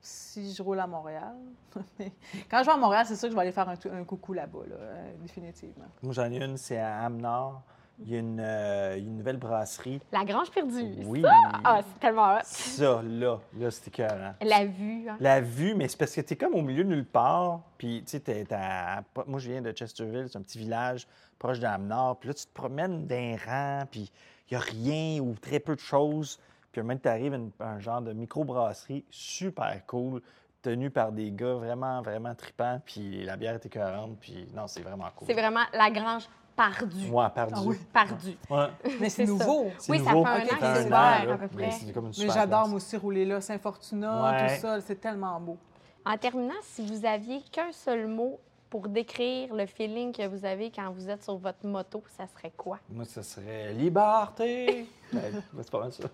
si 0.00 0.54
je 0.54 0.62
roule 0.62 0.80
à 0.80 0.86
Montréal, 0.86 1.34
quand 2.50 2.60
je 2.60 2.66
vais 2.66 2.72
à 2.72 2.76
Montréal, 2.76 3.04
c'est 3.06 3.16
sûr 3.16 3.28
que 3.28 3.32
je 3.32 3.36
vais 3.36 3.42
aller 3.42 3.52
faire 3.52 3.68
un, 3.68 4.04
coucou 4.04 4.32
là-bas, 4.32 4.60
là, 4.68 4.76
euh, 4.76 5.12
définitivement. 5.20 5.86
Moi, 6.02 6.12
j'en 6.12 6.30
ai 6.30 6.42
une, 6.42 6.56
c'est 6.56 6.78
à 6.78 7.00
Amnord. 7.04 7.62
Il 8.00 8.12
y 8.12 8.14
a 8.16 8.20
une, 8.20 8.38
euh, 8.38 8.96
une 8.96 9.16
nouvelle 9.16 9.38
brasserie. 9.38 10.00
La 10.12 10.24
Grange 10.24 10.52
perdue. 10.52 10.94
Oui. 11.04 11.20
Ah, 11.64 11.80
c'est 11.82 11.98
tellement 11.98 12.36
hot. 12.36 12.40
Ça, 12.44 13.02
là, 13.02 13.40
là, 13.58 13.70
c'était 13.72 13.88
écœurant. 14.04 14.34
La 14.40 14.66
vue. 14.66 15.08
hein? 15.08 15.16
La 15.18 15.40
vue, 15.40 15.74
mais 15.74 15.88
c'est 15.88 15.96
parce 15.96 16.14
que 16.14 16.20
t'es 16.20 16.36
comme 16.36 16.54
au 16.54 16.62
milieu 16.62 16.84
de 16.84 16.90
nulle 16.90 17.04
part. 17.06 17.62
Puis, 17.76 18.04
tu 18.04 18.12
sais, 18.12 18.20
t'es 18.20 18.46
à- 18.54 19.02
moi, 19.26 19.40
je 19.40 19.50
viens 19.50 19.62
de 19.62 19.72
Chesterville, 19.72 20.26
c'est 20.30 20.38
un 20.38 20.42
petit 20.42 20.58
village 20.58 21.08
proche 21.40 21.58
d'Amnord. 21.58 22.20
Puis 22.20 22.28
là, 22.28 22.34
tu 22.34 22.46
te 22.46 22.52
promènes 22.54 23.04
d'un 23.08 23.34
rang, 23.44 23.82
puis 23.90 24.12
il 24.48 24.54
n'y 24.54 24.56
a 24.56 24.60
rien 24.60 25.20
ou 25.20 25.34
très 25.34 25.58
peu 25.58 25.74
de 25.74 25.80
choses. 25.80 26.38
Puis, 26.80 26.86
même, 26.86 27.00
tu 27.00 27.08
arrives 27.08 27.38
à 27.60 27.64
un 27.70 27.78
genre 27.80 28.00
de 28.02 28.12
microbrasserie 28.12 29.04
super 29.10 29.84
cool, 29.86 30.22
tenue 30.62 30.90
par 30.90 31.12
des 31.12 31.30
gars 31.32 31.54
vraiment, 31.54 32.02
vraiment 32.02 32.34
tripants. 32.34 32.80
Puis, 32.84 33.24
la 33.24 33.36
bière 33.36 33.54
est 33.54 33.66
écœurante. 33.66 34.18
Puis, 34.20 34.48
non, 34.54 34.66
c'est 34.66 34.82
vraiment 34.82 35.08
cool. 35.16 35.26
C'est 35.26 35.34
vraiment 35.34 35.64
la 35.72 35.90
Grange 35.90 36.28
perdue. 36.56 37.08
Ouais, 37.10 37.28
perdu. 37.34 37.52
Ah 37.56 37.62
oui. 37.64 37.76
Perdue. 37.92 38.36
Ouais, 38.50 38.66
Mais 39.00 39.08
c'est 39.08 39.24
nouveau. 39.26 39.70
Oui, 39.88 39.98
ça 40.00 40.12
nouveau. 40.12 40.24
fait 40.24 40.30
un 40.30 40.36
Ok, 40.36 40.42
an 40.42 40.48
ça 40.48 40.56
que 40.56 40.74
fait 40.74 40.82
c'est 40.82 40.92
un 40.92 41.32
à 41.32 41.36
peu 41.38 41.48
mais 41.56 41.62
près. 41.68 41.70
c'est 41.70 41.92
comme 41.92 42.04
une 42.06 42.08
Mais 42.10 42.14
super 42.14 42.34
j'adore, 42.34 42.72
aussi, 42.74 42.96
rouler 42.96 43.24
là, 43.24 43.40
Saint-Fortuna, 43.40 44.22
Ouais. 44.32 44.56
tout 44.56 44.60
ça. 44.62 44.80
C'est 44.80 44.96
tellement 45.00 45.38
beau. 45.40 45.56
En 46.04 46.16
terminant, 46.16 46.54
si 46.62 46.84
vous 46.86 47.04
aviez 47.06 47.42
qu'un 47.52 47.70
seul 47.70 48.06
mot 48.08 48.40
pour 48.70 48.88
décrire 48.88 49.54
le 49.54 49.66
feeling 49.66 50.12
que 50.12 50.26
vous 50.26 50.44
avez 50.44 50.70
quand 50.70 50.90
vous 50.92 51.08
êtes 51.08 51.22
sur 51.24 51.36
votre 51.38 51.66
moto, 51.66 52.02
ça 52.16 52.26
serait 52.26 52.52
quoi? 52.56 52.78
Moi, 52.90 53.04
ça 53.06 53.22
serait 53.22 53.72
liberté. 53.72 54.86
Ouais, 55.10 55.32
c'est 55.62 55.70
pas 55.70 55.80
mal 55.80 55.90
ça. 55.92 56.04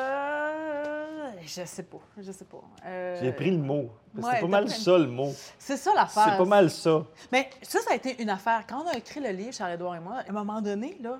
Euh, 0.00 1.30
je 1.44 1.64
sais 1.64 1.82
pas, 1.84 2.00
je 2.18 2.32
sais 2.32 2.44
pas. 2.44 2.60
Euh, 2.86 3.18
J'ai 3.22 3.32
pris 3.32 3.50
le 3.50 3.58
mot. 3.58 3.88
ouais, 4.14 4.22
C'était 4.22 4.40
pas 4.40 4.46
mal 4.46 4.64
pris- 4.66 4.74
ça, 4.80 4.98
le 4.98 5.06
mot. 5.06 5.32
C'est 5.58 5.76
ça 5.76 5.92
l'affaire. 5.94 6.26
C'est 6.32 6.36
pas 6.38 6.44
mal 6.44 6.70
ça. 6.70 7.04
Mais 7.32 7.48
ça, 7.62 7.78
ça 7.80 7.92
a 7.92 7.94
été 7.96 8.22
une 8.22 8.30
affaire. 8.30 8.64
Quand 8.68 8.82
on 8.84 8.88
a 8.88 8.96
écrit 8.96 9.20
le 9.20 9.30
livre, 9.30 9.52
Charles-Édouard 9.52 9.96
et 9.96 10.00
moi, 10.00 10.16
à 10.26 10.28
un 10.28 10.32
moment 10.32 10.60
donné, 10.60 10.98
là, 11.00 11.18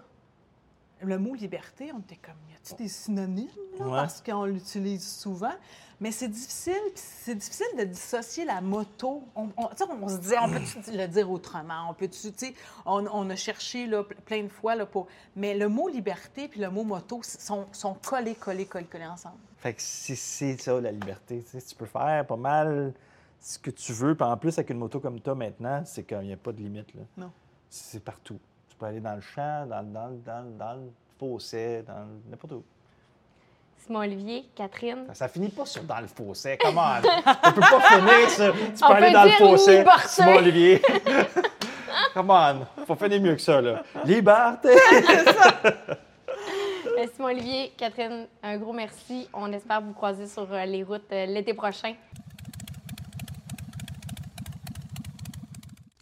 le 1.02 1.18
mot 1.18 1.34
liberté, 1.34 1.90
on 1.94 2.00
était 2.00 2.16
comme, 2.16 2.34
y 2.50 2.54
a-t-il 2.54 2.76
des 2.76 2.88
synonymes, 2.88 3.48
là, 3.78 3.84
Ouais. 3.86 3.90
parce 3.92 4.20
qu'on 4.20 4.44
l'utilise 4.44 5.06
souvent. 5.16 5.54
Mais 6.00 6.12
c'est 6.12 6.28
difficile, 6.28 6.80
c'est 6.94 7.34
difficile 7.34 7.66
de 7.78 7.84
dissocier 7.84 8.46
la 8.46 8.62
moto. 8.62 9.22
On, 9.36 9.48
se 10.08 10.18
dit, 10.18 10.32
on 10.40 10.48
peut-tu 10.48 10.92
le 10.96 11.06
dire 11.06 11.30
autrement? 11.30 11.90
On 11.90 11.94
peut 11.94 12.08
tu 12.08 12.32
sais, 12.34 12.54
on, 12.86 13.06
on 13.06 13.28
a 13.28 13.36
cherché 13.36 13.86
là, 13.86 14.02
plein 14.24 14.44
de 14.44 14.48
fois 14.48 14.74
là, 14.76 14.86
pour. 14.86 15.08
Mais 15.36 15.54
le 15.54 15.68
mot 15.68 15.88
liberté 15.88 16.48
puis 16.48 16.58
le 16.60 16.70
mot 16.70 16.84
moto 16.84 17.20
sont, 17.22 17.66
sont 17.72 17.94
collés, 17.94 18.34
collés, 18.34 18.64
collés, 18.64 18.86
collés 18.86 19.06
ensemble. 19.06 19.36
Fait 19.58 19.74
que 19.74 19.82
c'est 19.82 20.56
ça, 20.56 20.80
la 20.80 20.90
liberté. 20.90 21.44
Tu, 21.52 21.74
peux 21.74 21.84
faire 21.84 22.26
pas 22.26 22.36
mal 22.36 22.94
ce 23.38 23.58
que 23.58 23.70
tu 23.70 23.92
veux. 23.92 24.14
Puis 24.14 24.24
en 24.24 24.36
plus, 24.38 24.58
avec 24.58 24.70
une 24.70 24.78
moto 24.78 25.00
comme 25.00 25.20
toi 25.20 25.34
maintenant, 25.34 25.82
c'est 25.84 26.04
qu'il 26.04 26.20
n'y 26.20 26.32
a 26.32 26.38
pas 26.38 26.52
de 26.52 26.62
limite. 26.62 26.94
Là. 26.94 27.02
Non. 27.18 27.30
C'est 27.68 28.02
partout. 28.02 28.38
Tu 28.70 28.76
peux 28.76 28.86
aller 28.86 29.00
dans 29.00 29.14
le 29.14 29.20
champ, 29.20 29.66
dans, 29.66 29.82
dans, 29.82 30.10
dans, 30.24 30.56
dans 30.56 30.74
le 30.74 30.90
fossé, 31.18 31.82
dans 31.86 32.06
n'importe 32.30 32.54
où. 32.54 32.64
Simon 33.86 34.00
Olivier, 34.00 34.44
Catherine. 34.54 35.04
Ça, 35.08 35.14
ça 35.14 35.28
finit 35.28 35.48
pas 35.48 35.64
sur 35.66 35.82
dans 35.82 36.00
le 36.00 36.06
fossé. 36.06 36.58
Comment? 36.60 36.96
On 37.44 37.52
peut 37.52 37.60
pas 37.60 37.80
finir 37.80 38.30
ça. 38.30 38.52
Tu 38.52 38.58
peux 38.58 38.84
On 38.84 38.86
aller 38.88 39.06
peut 39.06 39.12
dans 39.12 39.24
le 39.24 39.30
fossé. 39.30 39.78
liberté. 39.78 40.08
Simon 40.08 40.36
Olivier. 40.36 40.82
Come 42.14 42.30
on. 42.30 42.84
Faut 42.86 42.94
finir 42.96 43.20
mieux 43.20 43.34
que 43.34 43.40
ça, 43.40 43.60
là. 43.60 43.82
Liberté. 44.04 44.68
Euh, 46.98 47.06
Simon 47.14 47.28
Olivier, 47.28 47.72
Catherine, 47.78 48.26
un 48.42 48.58
gros 48.58 48.72
merci. 48.74 49.26
On 49.32 49.50
espère 49.52 49.80
vous 49.80 49.92
croiser 49.92 50.26
sur 50.26 50.52
euh, 50.52 50.64
les 50.66 50.82
routes 50.82 51.10
euh, 51.12 51.24
l'été 51.26 51.54
prochain. 51.54 51.94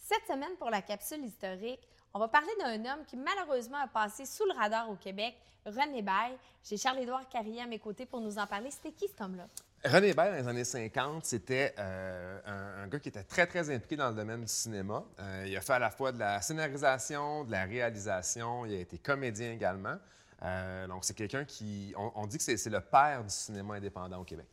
Cette 0.03 0.27
semaine, 0.27 0.57
pour 0.59 0.71
la 0.71 0.81
capsule 0.83 1.25
historique, 1.25 1.79
on 2.15 2.19
va 2.19 2.29
parler 2.29 2.53
d'un 2.61 2.93
homme 2.93 3.05
qui 3.07 3.17
malheureusement 3.17 3.79
a 3.79 3.87
passé 3.87 4.25
sous 4.25 4.45
le 4.45 4.53
radar 4.53 4.91
au 4.91 4.97
Québec, 4.97 5.37
René 5.67 6.03
Bail. 6.03 6.37
J'ai 6.65 6.77
Charles-Édouard 6.77 7.29
Carrier 7.29 7.63
à 7.63 7.67
mes 7.67 7.79
côtés 7.79 8.07
pour 8.07 8.21
nous 8.21 8.39
en 8.39 8.47
parler. 8.47 8.71
C'était 8.71 8.93
qui 8.93 9.07
cet 9.09 9.21
homme-là? 9.21 9.47
René 9.85 10.13
Bail, 10.13 10.31
dans 10.33 10.39
les 10.39 10.49
années 10.49 10.65
50, 10.65 11.25
c'était 11.25 11.75
euh, 11.79 12.41
un, 12.47 12.85
un 12.85 12.89
gars 12.89 12.99
qui 12.99 13.11
était 13.11 13.23
très, 13.23 13.47
très 13.47 13.73
impliqué 13.73 13.97
dans 13.97 14.09
le 14.09 14.17
domaine 14.17 14.41
du 14.41 14.49
cinéma. 14.49 15.05
Euh, 15.21 15.45
il 15.47 15.57
a 15.57 15.61
fait 15.61 15.75
à 15.75 15.79
la 15.79 15.91
fois 15.91 16.11
de 16.11 16.19
la 16.19 16.41
scénarisation, 16.41 17.45
de 17.45 17.53
la 17.53 17.65
réalisation. 17.65 18.67
Il 18.67 18.75
a 18.75 18.81
été 18.81 18.99
comédien 18.99 19.53
également. 19.53 19.97
Euh, 20.43 20.87
donc, 20.89 21.05
c'est 21.05 21.15
quelqu'un 21.15 21.45
qui... 21.45 21.95
On, 21.97 22.11
on 22.17 22.27
dit 22.27 22.39
que 22.39 22.43
c'est 22.43 22.57
c'est 22.57 22.71
le 22.71 22.81
père 22.81 23.23
du 23.23 23.31
cinéma 23.31 23.75
indépendant 23.75 24.21
au 24.21 24.25
Québec. 24.25 24.49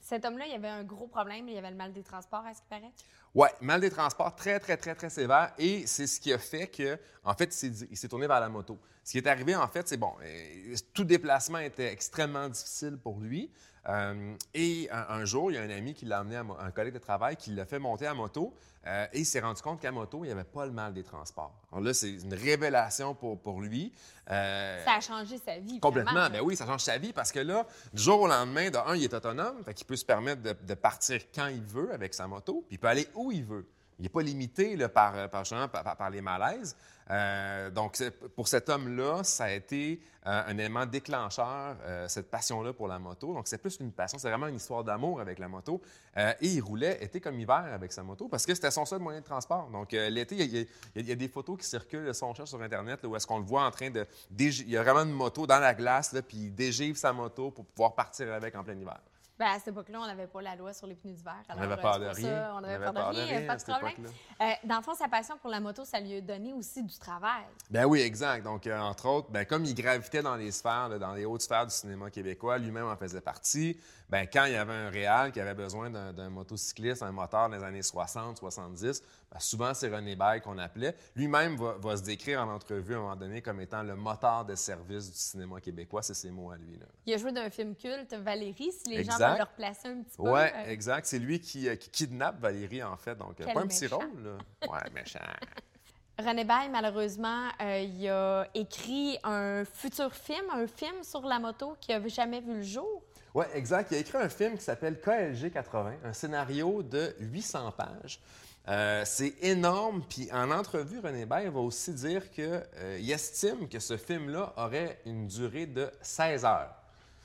Cet 0.00 0.24
homme-là, 0.24 0.46
il 0.46 0.54
avait 0.54 0.68
un 0.68 0.82
gros 0.82 1.06
problème. 1.06 1.48
Il 1.48 1.56
avait 1.56 1.70
le 1.70 1.76
mal 1.76 1.92
des 1.92 2.02
transports, 2.02 2.44
à 2.44 2.52
ce 2.52 2.60
qui 2.60 2.68
paraît. 2.68 2.90
Oui, 3.34 3.48
mal 3.60 3.80
des 3.80 3.90
transports 3.90 4.34
très, 4.34 4.60
très, 4.60 4.76
très, 4.76 4.94
très 4.94 5.08
sévère. 5.10 5.52
Et 5.58 5.86
c'est 5.86 6.06
ce 6.06 6.20
qui 6.20 6.32
a 6.32 6.38
fait 6.38 6.66
que, 6.66 6.98
en 7.24 7.34
fait, 7.34 7.54
il 7.90 7.96
s'est- 7.96 8.08
tourné 8.08 8.26
vers 8.26 8.40
la 8.40 8.48
moto. 8.50 8.78
Ce 9.04 9.12
qui 9.12 9.18
est 9.18 9.26
arrivé, 9.26 9.56
en 9.56 9.68
fait, 9.68 9.88
c'est 9.88 9.96
bon, 9.96 10.12
euh, 10.22 10.74
tout 10.92 11.04
déplacement 11.04 11.58
était 11.58 11.90
extrêmement 11.92 12.48
difficile 12.48 12.98
pour 12.98 13.18
lui. 13.20 13.50
Euh, 13.88 14.36
et 14.54 14.88
un, 14.92 15.06
un 15.08 15.24
jour, 15.24 15.50
il 15.50 15.54
y 15.54 15.58
a 15.58 15.62
un 15.62 15.70
ami 15.70 15.92
qui 15.92 16.04
l'a 16.04 16.18
amené, 16.20 16.36
à 16.36 16.44
un 16.60 16.70
collègue 16.70 16.94
de 16.94 17.00
travail, 17.00 17.34
qui 17.36 17.50
l'a 17.50 17.64
fait 17.66 17.80
monter 17.80 18.06
à 18.06 18.14
moto. 18.14 18.54
euh, 18.86 19.06
et 19.12 19.20
il 19.20 19.24
s'est 19.24 19.40
rendu 19.40 19.60
compte 19.62 19.80
qu'à 19.80 19.90
moto, 19.92 20.20
il 20.24 20.26
n'y 20.28 20.32
avait 20.32 20.42
pas 20.44 20.66
le 20.66 20.72
mal 20.72 20.92
des 20.92 21.02
transports. 21.04 21.52
Alors 21.72 21.84
là, 21.84 21.94
c'est 21.94 22.10
une 22.10 22.34
révélation 22.34 23.14
pour, 23.14 23.40
pour 23.40 23.60
lui. 23.60 23.92
Euh, 24.30 24.84
Ça 24.84 24.94
a 24.94 25.00
changé 25.00 25.36
sa 25.38 25.58
vie. 25.58 25.78
Complètement. 25.80 26.28
Ben 26.30 26.40
oui, 26.42 26.56
ça 26.56 26.66
change 26.66 26.80
sa 26.82 26.98
vie 26.98 27.12
parce 27.12 27.30
que 27.32 27.38
là, 27.40 27.64
du 27.92 28.02
jour 28.02 28.20
au 28.22 28.26
lendemain, 28.28 28.70
de 28.70 28.76
un, 28.78 28.96
il 28.96 29.04
est 29.04 29.14
autonome, 29.14 29.62
fait 29.64 29.74
qu'il 29.74 29.86
peut 29.86 29.94
se 29.96 30.04
permettre 30.04 30.42
de, 30.42 30.52
de 30.66 30.74
partir 30.74 31.20
quand 31.34 31.46
il 31.48 31.62
veut 31.62 31.92
avec 31.92 32.12
sa 32.14 32.26
moto, 32.26 32.64
puis 32.66 32.76
il 32.76 32.78
peut 32.78 32.88
aller 32.88 33.06
où 33.14 33.21
il 33.30 33.44
veut. 33.44 33.66
Il 34.02 34.06
n'est 34.06 34.08
pas 34.08 34.22
limité 34.22 34.76
euh, 34.80 34.88
par, 34.88 36.10
les 36.10 36.20
malaises. 36.20 36.76
Euh, 37.10 37.70
donc, 37.70 38.02
pour 38.34 38.48
cet 38.48 38.68
homme-là, 38.68 39.22
ça 39.22 39.44
a 39.44 39.50
été 39.52 40.00
euh, 40.26 40.42
un 40.46 40.58
élément 40.58 40.86
déclencheur, 40.86 41.76
cette 42.08 42.28
passion-là 42.28 42.72
pour 42.72 42.88
la 42.88 42.98
moto. 42.98 43.32
Donc, 43.32 43.46
c'est 43.46 43.58
plus 43.58 43.76
qu'une 43.76 43.92
passion, 43.92 44.18
c'est 44.18 44.28
vraiment 44.28 44.48
une 44.48 44.56
histoire 44.56 44.82
d'amour 44.82 45.20
avec 45.20 45.38
la 45.38 45.46
moto. 45.46 45.80
Et 46.16 46.48
il 46.48 46.60
roulait 46.60 47.02
été 47.02 47.20
comme 47.20 47.38
hiver 47.38 47.64
avec 47.72 47.92
sa 47.92 48.02
moto 48.02 48.28
parce 48.28 48.44
que 48.44 48.54
c'était 48.54 48.70
son 48.72 48.84
seul 48.84 48.98
moyen 48.98 49.20
de 49.20 49.24
transport. 49.24 49.68
Donc, 49.70 49.92
l'été, 49.92 50.36
il 50.36 51.06
y, 51.06 51.12
a- 51.12 51.14
des 51.16 51.28
photos 51.28 51.58
qui 51.58 51.66
circulent, 51.66 52.12
si 52.12 52.24
on 52.24 52.34
cherche 52.34 52.50
sur 52.50 52.62
Internet, 52.62 53.04
où 53.04 53.14
est-ce 53.14 53.26
qu'on 53.26 53.38
le 53.38 53.44
voit 53.44 53.64
en 53.64 53.70
train 53.70 53.90
de... 53.90 54.04
Il 54.36 54.68
y 54.68 54.76
a 54.76 54.82
vraiment 54.82 55.02
une 55.02 55.16
moto 55.16 55.46
dans 55.46 55.60
la 55.60 55.74
glace, 55.74 56.12
là, 56.12 56.22
puis 56.22 56.38
il 56.38 56.54
dégivre 56.54 56.96
sa 56.96 57.12
moto 57.12 57.50
pour 57.52 57.64
pouvoir 57.66 57.94
partir 57.94 58.32
avec 58.32 58.54
en 58.56 58.64
plein 58.64 58.74
hiver. 58.74 58.98
Ben, 59.38 59.46
à 59.46 59.58
cette 59.58 59.68
époque-là, 59.68 60.00
on 60.00 60.06
n'avait 60.06 60.26
pas 60.26 60.42
la 60.42 60.54
loi 60.54 60.72
sur 60.72 60.86
les 60.86 60.94
pneus 60.94 61.14
d'hiver. 61.14 61.34
On 61.48 61.52
alors, 61.52 61.76
n'avait 61.76 61.82
c'est 61.82 61.98
de 61.98 62.28
rien. 62.28 62.42
ça, 62.42 62.54
on 62.54 62.60
n'avait 62.60 62.84
peur 62.84 62.92
de 62.92 63.18
rien, 63.18 63.46
pas 63.46 63.56
de 63.56 63.62
problème. 63.62 63.94
Euh, 64.40 64.44
dans 64.64 64.76
le 64.76 64.82
fond, 64.82 64.94
sa 64.94 65.08
passion 65.08 65.36
pour 65.38 65.50
la 65.50 65.60
moto, 65.60 65.84
ça 65.84 66.00
lui 66.00 66.16
a 66.16 66.20
donné 66.20 66.52
aussi 66.52 66.82
du 66.82 66.98
travail. 66.98 67.44
Ben 67.70 67.84
oui, 67.86 68.00
exact. 68.02 68.44
Donc, 68.44 68.66
euh, 68.66 68.78
entre 68.78 69.06
autres, 69.06 69.30
ben, 69.30 69.44
comme 69.44 69.64
il 69.64 69.74
gravitait 69.74 70.22
dans 70.22 70.36
les 70.36 70.50
sphères, 70.52 70.90
là, 70.90 70.98
dans 70.98 71.14
les 71.14 71.24
hautes 71.24 71.42
sphères 71.42 71.66
du 71.66 71.74
cinéma 71.74 72.10
québécois, 72.10 72.58
lui-même 72.58 72.86
en 72.86 72.96
faisait 72.96 73.20
partie. 73.20 73.78
Ben, 74.08 74.26
quand 74.30 74.44
il 74.44 74.52
y 74.52 74.56
avait 74.56 74.74
un 74.74 74.90
réal 74.90 75.32
qui 75.32 75.40
avait 75.40 75.54
besoin 75.54 75.88
d'un 75.88 76.28
motocycliste, 76.28 77.02
un 77.02 77.12
moteur 77.12 77.48
dans 77.48 77.56
les 77.56 77.64
années 77.64 77.82
60, 77.82 78.36
70, 78.36 79.00
ben, 79.00 79.06
souvent 79.38 79.74
c'est 79.74 79.88
René 79.88 80.16
Bail 80.16 80.40
qu'on 80.40 80.58
appelait. 80.58 80.94
Lui-même 81.16 81.56
va, 81.56 81.76
va 81.78 81.96
se 81.96 82.02
décrire 82.02 82.40
en 82.40 82.54
entrevue 82.54 82.94
à 82.94 82.98
un 82.98 83.00
moment 83.00 83.16
donné 83.16 83.42
comme 83.42 83.60
étant 83.60 83.82
le 83.82 83.94
moteur 83.96 84.44
de 84.44 84.54
service 84.54 85.10
du 85.10 85.16
cinéma 85.16 85.60
québécois. 85.60 86.02
C'est 86.02 86.14
ses 86.14 86.30
mots 86.30 86.50
à 86.50 86.56
lui. 86.56 86.78
Là. 86.78 86.86
Il 87.06 87.14
a 87.14 87.16
joué 87.16 87.32
dans 87.32 87.40
un 87.40 87.50
film 87.50 87.74
culte, 87.74 88.14
Valérie, 88.14 88.72
si 88.72 88.90
les 88.90 89.04
gens 89.04 89.16
veulent 89.16 89.38
le 89.38 89.44
replacer 89.44 89.88
un 89.88 90.02
petit 90.02 90.16
peu. 90.16 90.22
Oui, 90.22 90.40
euh, 90.40 90.66
exact. 90.68 91.06
C'est 91.06 91.18
lui 91.18 91.40
qui, 91.40 91.68
euh, 91.68 91.76
qui 91.76 91.90
kidnappe 91.90 92.40
Valérie, 92.40 92.82
en 92.82 92.96
fait. 92.96 93.16
Donc, 93.16 93.40
euh, 93.40 93.44
Quel 93.44 93.54
pas 93.54 93.60
un 93.60 93.66
petit 93.66 93.84
méchant. 93.84 93.98
rôle, 93.98 94.22
là. 94.22 94.68
Ouais, 94.70 94.90
méchant. 94.94 95.18
René 96.18 96.44
Bail, 96.44 96.68
malheureusement, 96.70 97.48
euh, 97.60 97.80
il 97.80 98.08
a 98.08 98.46
écrit 98.54 99.18
un 99.24 99.64
futur 99.64 100.14
film, 100.14 100.44
un 100.52 100.66
film 100.66 101.02
sur 101.02 101.22
la 101.22 101.38
moto 101.38 101.76
qui 101.80 101.90
n'a 101.90 102.06
jamais 102.06 102.40
vu 102.40 102.54
le 102.54 102.62
jour. 102.62 103.02
Oui, 103.34 103.46
exact. 103.54 103.90
Il 103.90 103.96
a 103.96 104.00
écrit 104.00 104.18
un 104.18 104.28
film 104.28 104.56
qui 104.56 104.62
s'appelle 104.62 105.00
KLG 105.00 105.50
80, 105.50 105.94
un 106.04 106.12
scénario 106.12 106.82
de 106.82 107.16
800 107.18 107.72
pages. 107.72 108.20
Euh, 108.68 109.02
c'est 109.04 109.34
énorme. 109.42 110.02
Puis 110.08 110.28
en 110.32 110.50
entrevue, 110.50 111.00
René 111.00 111.26
Bail 111.26 111.48
va 111.48 111.60
aussi 111.60 111.92
dire 111.92 112.30
qu'il 112.30 113.10
estime 113.10 113.68
que 113.68 113.78
ce 113.78 113.96
film-là 113.96 114.52
aurait 114.56 115.00
une 115.04 115.26
durée 115.26 115.66
de 115.66 115.90
16 116.00 116.44
heures. 116.44 116.81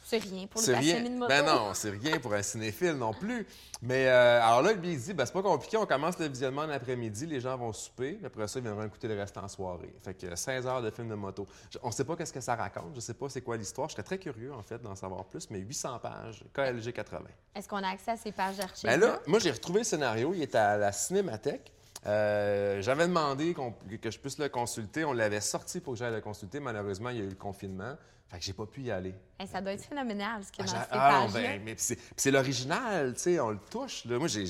C'est 0.08 0.20
rien 0.20 0.48
pour 0.48 0.62
les 0.62 0.74
passionnés 0.74 1.10
de 1.10 1.15
moto. 1.15 1.28
Ben 1.28 1.46
non, 1.46 1.74
c'est 1.74 1.89
rien 1.89 2.17
pour 2.17 2.34
un 2.34 2.41
cinéphile 2.41 2.93
non 2.93 3.12
plus. 3.12 3.46
Mais 3.82 4.08
euh, 4.08 4.41
alors 4.41 4.62
là, 4.62 4.72
lui, 4.72 4.93
il 4.93 4.98
dit, 5.00 5.13
ben, 5.13 5.26
c'est 5.26 5.34
pas 5.34 5.41
compliqué, 5.41 5.76
on 5.76 5.86
commence 5.86 6.17
le 6.17 6.30
visionnement 6.30 6.62
en 6.62 6.70
après-midi, 6.70 7.26
les 7.26 7.41
gens 7.41 7.58
vont 7.58 7.74
souper, 7.74 8.13
puis 8.13 8.26
après 8.26 8.48
ça, 8.48 8.60
ils 8.60 8.62
viendront 8.63 8.86
écouter 8.86 9.10
le 9.10 9.15
reste 9.15 9.38
en 9.38 9.50
soirée. 9.50 9.93
Fait 10.02 10.13
que 10.13 10.34
16 10.34 10.65
heures 10.65 10.82
de 10.82 10.91
film 10.91 11.10
de 11.10 11.15
moto. 11.15 11.46
On 11.84 11.91
sait 11.91 12.06
pas 12.06 12.15
qu'est-ce 12.15 12.32
que 12.32 12.39
ça 12.39 12.56
raconte, 12.56 12.96
je 12.96 13.02
sais 13.02 13.15
pas 13.15 13.28
c'est 13.28 13.41
quoi 13.41 13.58
l'histoire. 13.58 13.89
Je 13.89 13.96
serais 13.96 14.04
très 14.04 14.17
curieux, 14.17 14.54
en 14.54 14.63
fait, 14.63 14.82
d'en 14.82 14.96
savoir 14.96 15.26
plus, 15.26 15.50
mais 15.50 15.60
800 15.60 16.00
pages, 16.00 16.41
KLG 16.54 16.93
80. 16.93 17.26
Est-ce 17.54 17.67
qu'on 17.67 17.84
a 17.84 17.89
accès 17.89 18.12
à 18.12 18.17
ces 18.17 18.32
pages 18.32 18.56
d'archives? 18.56 18.89
Ben 18.89 18.98
là, 18.98 19.20
moi, 19.28 19.39
j'ai 19.39 19.52
retrouvé 19.52 19.80
le 19.80 19.86
scénario. 19.86 20.34
Il 20.34 20.41
est 20.41 20.56
à 20.56 20.78
la 20.78 20.93
Cinémathèque. 20.93 21.74
Euh, 22.06 22.82
J'avais 22.82 23.08
demandé 23.08 23.54
que 24.02 24.10
je 24.10 24.20
puisse 24.20 24.38
le 24.39 24.48
consulter. 24.48 25.04
On 25.04 25.12
l'avait 25.12 25.41
sorti 25.41 25.82
pour 25.82 25.93
que 25.93 26.00
j'aille 26.00 26.13
le 26.13 26.22
consulter. 26.22 26.62
Malheureusement, 26.62 27.10
il 27.10 27.17
y 27.17 27.22
a 27.22 27.26
eu 27.26 27.30
le 27.30 27.36
confinement. 27.36 27.98
Fait 28.29 28.39
que 28.39 28.43
j'ai 28.43 28.53
pas 28.53 28.65
pu 28.65 28.81
y 28.81 28.91
aller. 28.91 29.15
Hey, 29.39 29.47
ça 29.47 29.61
doit 29.61 29.71
être 29.71 29.85
phénoménal, 29.85 30.43
ce 30.43 30.49
Ah, 30.59 30.63
dans 30.63 30.65
j'ai- 30.65 30.77
ces 30.77 30.87
ah, 30.91 31.23
non, 31.25 31.33
ben, 31.33 31.61
mais 31.63 31.75
c'est 31.77 32.31
l'original, 32.31 33.13
tu 33.13 33.19
sais, 33.21 33.39
on 33.39 33.51
le 33.51 33.59
touche. 33.69 34.03
Là. 34.05 34.19
Moi, 34.19 34.27
j'ai, 34.27 34.45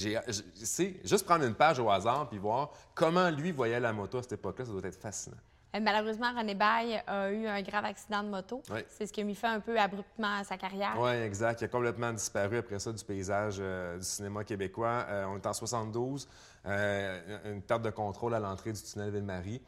juste 1.03 1.25
prendre 1.25 1.45
une 1.45 1.53
page 1.53 1.77
au 1.79 1.89
hasard 1.89 2.27
puis 2.27 2.39
voir 2.39 2.71
comment 2.95 3.29
lui 3.29 3.51
voyait 3.51 3.79
la 3.79 3.93
moto 3.93 4.17
à 4.17 4.23
cette 4.23 4.33
époque-là, 4.33 4.65
ça 4.65 4.71
doit 4.71 4.81
être 4.83 4.99
fascinant. 4.99 5.37
Euh, 5.75 5.79
Malheureusement, 5.81 6.33
René 6.35 6.55
Bail 6.55 7.01
a 7.05 7.29
eu 7.31 7.45
un 7.45 7.61
grave 7.61 7.85
accident 7.85 8.23
de 8.23 8.29
moto. 8.29 8.61
Oui. 8.71 8.79
C'est 8.89 9.05
ce 9.05 9.13
qui 9.13 9.21
a 9.21 9.23
mis 9.23 9.35
fin 9.35 9.53
un 9.53 9.59
peu 9.59 9.77
abruptement 9.79 10.35
à 10.39 10.43
sa 10.43 10.57
carrière. 10.57 10.95
Oui, 10.97 11.11
exact. 11.11 11.61
Il 11.61 11.65
a 11.65 11.67
complètement 11.67 12.13
disparu 12.13 12.57
après 12.57 12.79
ça 12.79 12.91
du 12.93 13.03
paysage 13.03 13.57
euh, 13.59 13.97
du 13.97 14.03
cinéma 14.05 14.43
québécois. 14.43 15.05
Euh, 15.09 15.25
on 15.25 15.35
est 15.37 15.45
en 15.45 15.53
72, 15.53 16.27
euh, 16.65 17.53
une 17.53 17.61
perte 17.61 17.81
de 17.83 17.89
contrôle 17.89 18.33
à 18.33 18.39
l'entrée 18.39 18.71
du 18.71 18.81
tunnel 18.81 19.11
Ville-Marie. 19.11 19.61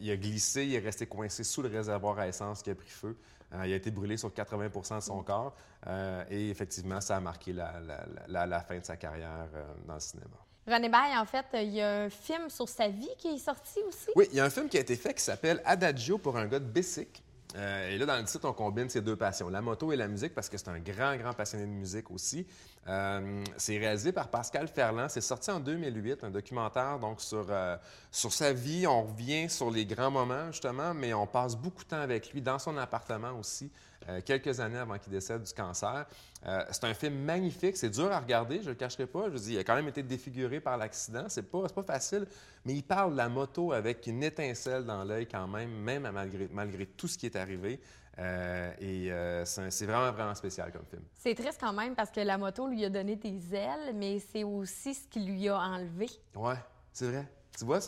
Il 0.00 0.10
a 0.10 0.16
glissé, 0.16 0.64
il 0.66 0.74
est 0.74 0.78
resté 0.78 1.06
coincé 1.06 1.44
sous 1.44 1.60
le 1.62 1.68
réservoir 1.68 2.18
à 2.18 2.26
essence 2.26 2.62
qui 2.62 2.70
a 2.70 2.74
pris 2.74 2.88
feu. 2.88 3.16
Il 3.52 3.58
a 3.72 3.76
été 3.76 3.90
brûlé 3.90 4.16
sur 4.16 4.32
80 4.32 4.96
de 4.96 5.00
son 5.02 5.22
corps. 5.22 5.54
Euh, 5.86 6.24
et 6.30 6.48
effectivement, 6.48 7.02
ça 7.02 7.18
a 7.18 7.20
marqué 7.20 7.52
la, 7.52 7.78
la- 7.80 8.06
la- 8.28 8.46
la 8.46 8.60
fin 8.60 8.78
de 8.78 8.84
sa 8.84 8.96
carrière 8.96 9.46
dans 9.86 9.94
le 9.94 10.00
cinéma. 10.00 10.28
René 10.66 10.88
Bail, 10.88 11.16
en 11.18 11.24
fait, 11.24 11.46
il 11.54 11.70
y 11.70 11.80
a 11.80 12.02
un 12.02 12.10
film 12.10 12.48
sur 12.48 12.68
sa 12.68 12.88
vie 12.88 13.10
qui 13.18 13.28
est 13.28 13.38
sorti 13.38 13.80
aussi. 13.88 14.10
Oui, 14.14 14.26
il 14.30 14.36
y 14.36 14.40
a 14.40 14.44
un 14.44 14.50
film 14.50 14.68
qui 14.68 14.76
a 14.76 14.80
été 14.80 14.94
fait 14.94 15.12
qui 15.14 15.22
s'appelle 15.22 15.60
Adagio 15.64 16.18
pour 16.18 16.36
un 16.36 16.46
gars 16.46 16.60
de 16.60 16.64
Bessic. 16.66 17.22
Euh, 17.56 17.90
et 17.90 17.98
là, 17.98 18.06
dans 18.06 18.16
le 18.16 18.24
titre, 18.24 18.48
on 18.48 18.52
combine 18.52 18.88
ces 18.88 19.00
deux 19.00 19.16
passions, 19.16 19.48
la 19.48 19.60
moto 19.60 19.92
et 19.92 19.96
la 19.96 20.08
musique, 20.08 20.34
parce 20.34 20.48
que 20.48 20.56
c'est 20.56 20.68
un 20.68 20.78
grand, 20.78 21.16
grand 21.16 21.32
passionné 21.32 21.64
de 21.64 21.70
musique 21.70 22.10
aussi. 22.10 22.46
Euh, 22.88 23.44
c'est 23.56 23.78
réalisé 23.78 24.12
par 24.12 24.28
Pascal 24.28 24.68
Ferland. 24.68 25.08
C'est 25.08 25.20
sorti 25.20 25.50
en 25.50 25.60
2008, 25.60 26.24
un 26.24 26.30
documentaire 26.30 26.98
donc 26.98 27.20
sur, 27.20 27.46
euh, 27.50 27.76
sur 28.10 28.32
sa 28.32 28.52
vie. 28.52 28.86
On 28.86 29.02
revient 29.02 29.50
sur 29.50 29.70
les 29.70 29.84
grands 29.84 30.10
moments, 30.10 30.50
justement, 30.50 30.94
mais 30.94 31.12
on 31.12 31.26
passe 31.26 31.56
beaucoup 31.56 31.82
de 31.84 31.88
temps 31.88 32.00
avec 32.00 32.32
lui 32.32 32.40
dans 32.40 32.58
son 32.58 32.76
appartement 32.78 33.32
aussi, 33.38 33.70
euh, 34.08 34.20
quelques 34.24 34.60
années 34.60 34.78
avant 34.78 34.98
qu'il 34.98 35.12
décède 35.12 35.42
du 35.42 35.52
cancer. 35.52 36.06
Euh, 36.46 36.64
c'est 36.70 36.84
un 36.84 36.94
film 36.94 37.14
magnifique. 37.14 37.76
C'est 37.76 37.90
dur 37.90 38.10
à 38.10 38.18
regarder, 38.20 38.58
je 38.58 38.64
ne 38.64 38.68
le 38.70 38.74
cacherai 38.74 39.06
pas. 39.06 39.24
Je 39.26 39.30
veux 39.30 39.38
dire, 39.38 39.52
il 39.52 39.58
a 39.58 39.64
quand 39.64 39.74
même 39.74 39.88
été 39.88 40.02
défiguré 40.02 40.60
par 40.60 40.76
l'accident. 40.76 41.24
C'est 41.28 41.50
pas, 41.50 41.68
pas 41.68 41.82
facile, 41.82 42.26
mais 42.64 42.74
il 42.74 42.82
parle 42.82 43.12
de 43.12 43.16
la 43.16 43.28
moto 43.28 43.72
avec 43.72 44.06
une 44.06 44.22
étincelle 44.22 44.84
dans 44.84 45.04
l'œil 45.04 45.26
quand 45.26 45.46
même, 45.46 45.70
même 45.70 46.10
malgré, 46.12 46.48
malgré 46.52 46.86
tout 46.86 47.08
ce 47.08 47.18
qui 47.18 47.26
est 47.26 47.36
arrivé. 47.36 47.80
Euh, 48.18 48.72
et 48.78 49.10
euh, 49.10 49.44
c'est 49.44 49.86
vraiment, 49.86 50.12
vraiment 50.12 50.34
spécial 50.34 50.70
comme 50.70 50.84
film. 50.84 51.02
C'est 51.14 51.34
triste 51.34 51.58
quand 51.60 51.72
même 51.72 51.94
parce 51.94 52.10
que 52.10 52.20
la 52.20 52.36
moto 52.36 52.68
lui 52.68 52.84
a 52.84 52.90
donné 52.90 53.16
des 53.16 53.54
ailes, 53.54 53.94
mais 53.94 54.18
c'est 54.18 54.44
aussi 54.44 54.94
ce 54.94 55.08
qui 55.08 55.20
lui 55.20 55.48
a 55.48 55.58
enlevé. 55.58 56.10
Ouais, 56.34 56.56
c'est 56.92 57.06
vrai. 57.06 57.26
Tu 57.56 57.64
vois, 57.64 57.80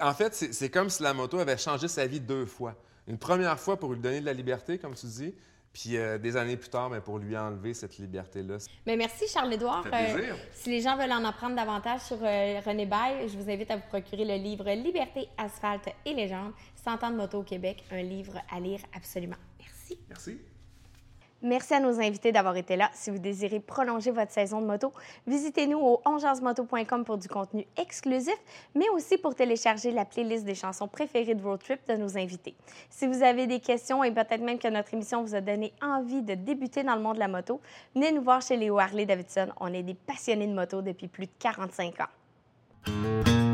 en 0.00 0.14
fait, 0.14 0.34
c'est 0.34 0.70
comme 0.70 0.90
si 0.90 1.02
la 1.02 1.14
moto 1.14 1.38
avait 1.38 1.56
changé 1.56 1.88
sa 1.88 2.06
vie 2.06 2.20
deux 2.20 2.46
fois. 2.46 2.74
Une 3.10 3.18
première 3.18 3.58
fois 3.58 3.76
pour 3.76 3.92
lui 3.92 3.98
donner 3.98 4.20
de 4.20 4.24
la 4.24 4.32
liberté, 4.32 4.78
comme 4.78 4.94
tu 4.94 5.06
dis, 5.06 5.34
puis 5.72 5.96
euh, 5.96 6.16
des 6.16 6.36
années 6.36 6.56
plus 6.56 6.68
tard, 6.68 6.90
mais 6.90 7.00
pour 7.00 7.18
lui 7.18 7.36
enlever 7.36 7.74
cette 7.74 7.98
liberté-là. 7.98 8.58
Mais 8.86 8.96
merci 8.96 9.26
Charles-Édouard. 9.26 9.84
Euh, 9.92 10.32
si 10.52 10.70
les 10.70 10.80
gens 10.80 10.96
veulent 10.96 11.10
en 11.10 11.24
apprendre 11.24 11.56
davantage 11.56 12.02
sur 12.02 12.18
euh, 12.22 12.60
René 12.64 12.86
Bail, 12.86 13.28
je 13.28 13.36
vous 13.36 13.50
invite 13.50 13.68
à 13.72 13.76
vous 13.76 13.86
procurer 13.88 14.24
le 14.24 14.40
livre 14.40 14.70
Liberté, 14.70 15.26
asphalte 15.36 15.88
et 16.06 16.14
légende, 16.14 16.52
100 16.84 17.02
ans 17.02 17.10
de 17.10 17.16
moto 17.16 17.40
au 17.40 17.42
Québec, 17.42 17.82
un 17.90 18.02
livre 18.02 18.38
à 18.48 18.60
lire 18.60 18.78
absolument. 18.94 19.36
Merci. 19.58 19.98
Merci. 20.08 20.38
Merci 21.42 21.74
à 21.74 21.80
nos 21.80 21.98
invités 22.00 22.32
d'avoir 22.32 22.56
été 22.56 22.76
là. 22.76 22.90
Si 22.92 23.10
vous 23.10 23.18
désirez 23.18 23.60
prolonger 23.60 24.10
votre 24.10 24.30
saison 24.30 24.60
de 24.60 24.66
moto, 24.66 24.92
visitez-nous 25.26 25.78
au 25.78 26.00
onjasemoto.com 26.04 27.04
pour 27.04 27.16
du 27.16 27.28
contenu 27.28 27.66
exclusif, 27.78 28.36
mais 28.74 28.88
aussi 28.90 29.16
pour 29.16 29.34
télécharger 29.34 29.90
la 29.90 30.04
playlist 30.04 30.44
des 30.44 30.54
chansons 30.54 30.86
préférées 30.86 31.34
de 31.34 31.42
road 31.42 31.60
trip 31.62 31.80
de 31.88 31.94
nos 31.94 32.18
invités. 32.18 32.54
Si 32.90 33.06
vous 33.06 33.22
avez 33.22 33.46
des 33.46 33.60
questions 33.60 34.04
et 34.04 34.10
peut-être 34.10 34.42
même 34.42 34.58
que 34.58 34.68
notre 34.68 34.92
émission 34.92 35.22
vous 35.22 35.34
a 35.34 35.40
donné 35.40 35.72
envie 35.80 36.22
de 36.22 36.34
débuter 36.34 36.82
dans 36.82 36.94
le 36.94 37.00
monde 37.00 37.14
de 37.14 37.20
la 37.20 37.28
moto, 37.28 37.60
venez 37.94 38.12
nous 38.12 38.22
voir 38.22 38.42
chez 38.42 38.56
Léo 38.56 38.78
Harley 38.78 39.06
Davidson. 39.06 39.48
On 39.58 39.72
est 39.72 39.82
des 39.82 39.94
passionnés 39.94 40.46
de 40.46 40.54
moto 40.54 40.82
depuis 40.82 41.08
plus 41.08 41.26
de 41.26 41.32
45 41.38 42.00
ans. 42.00 43.49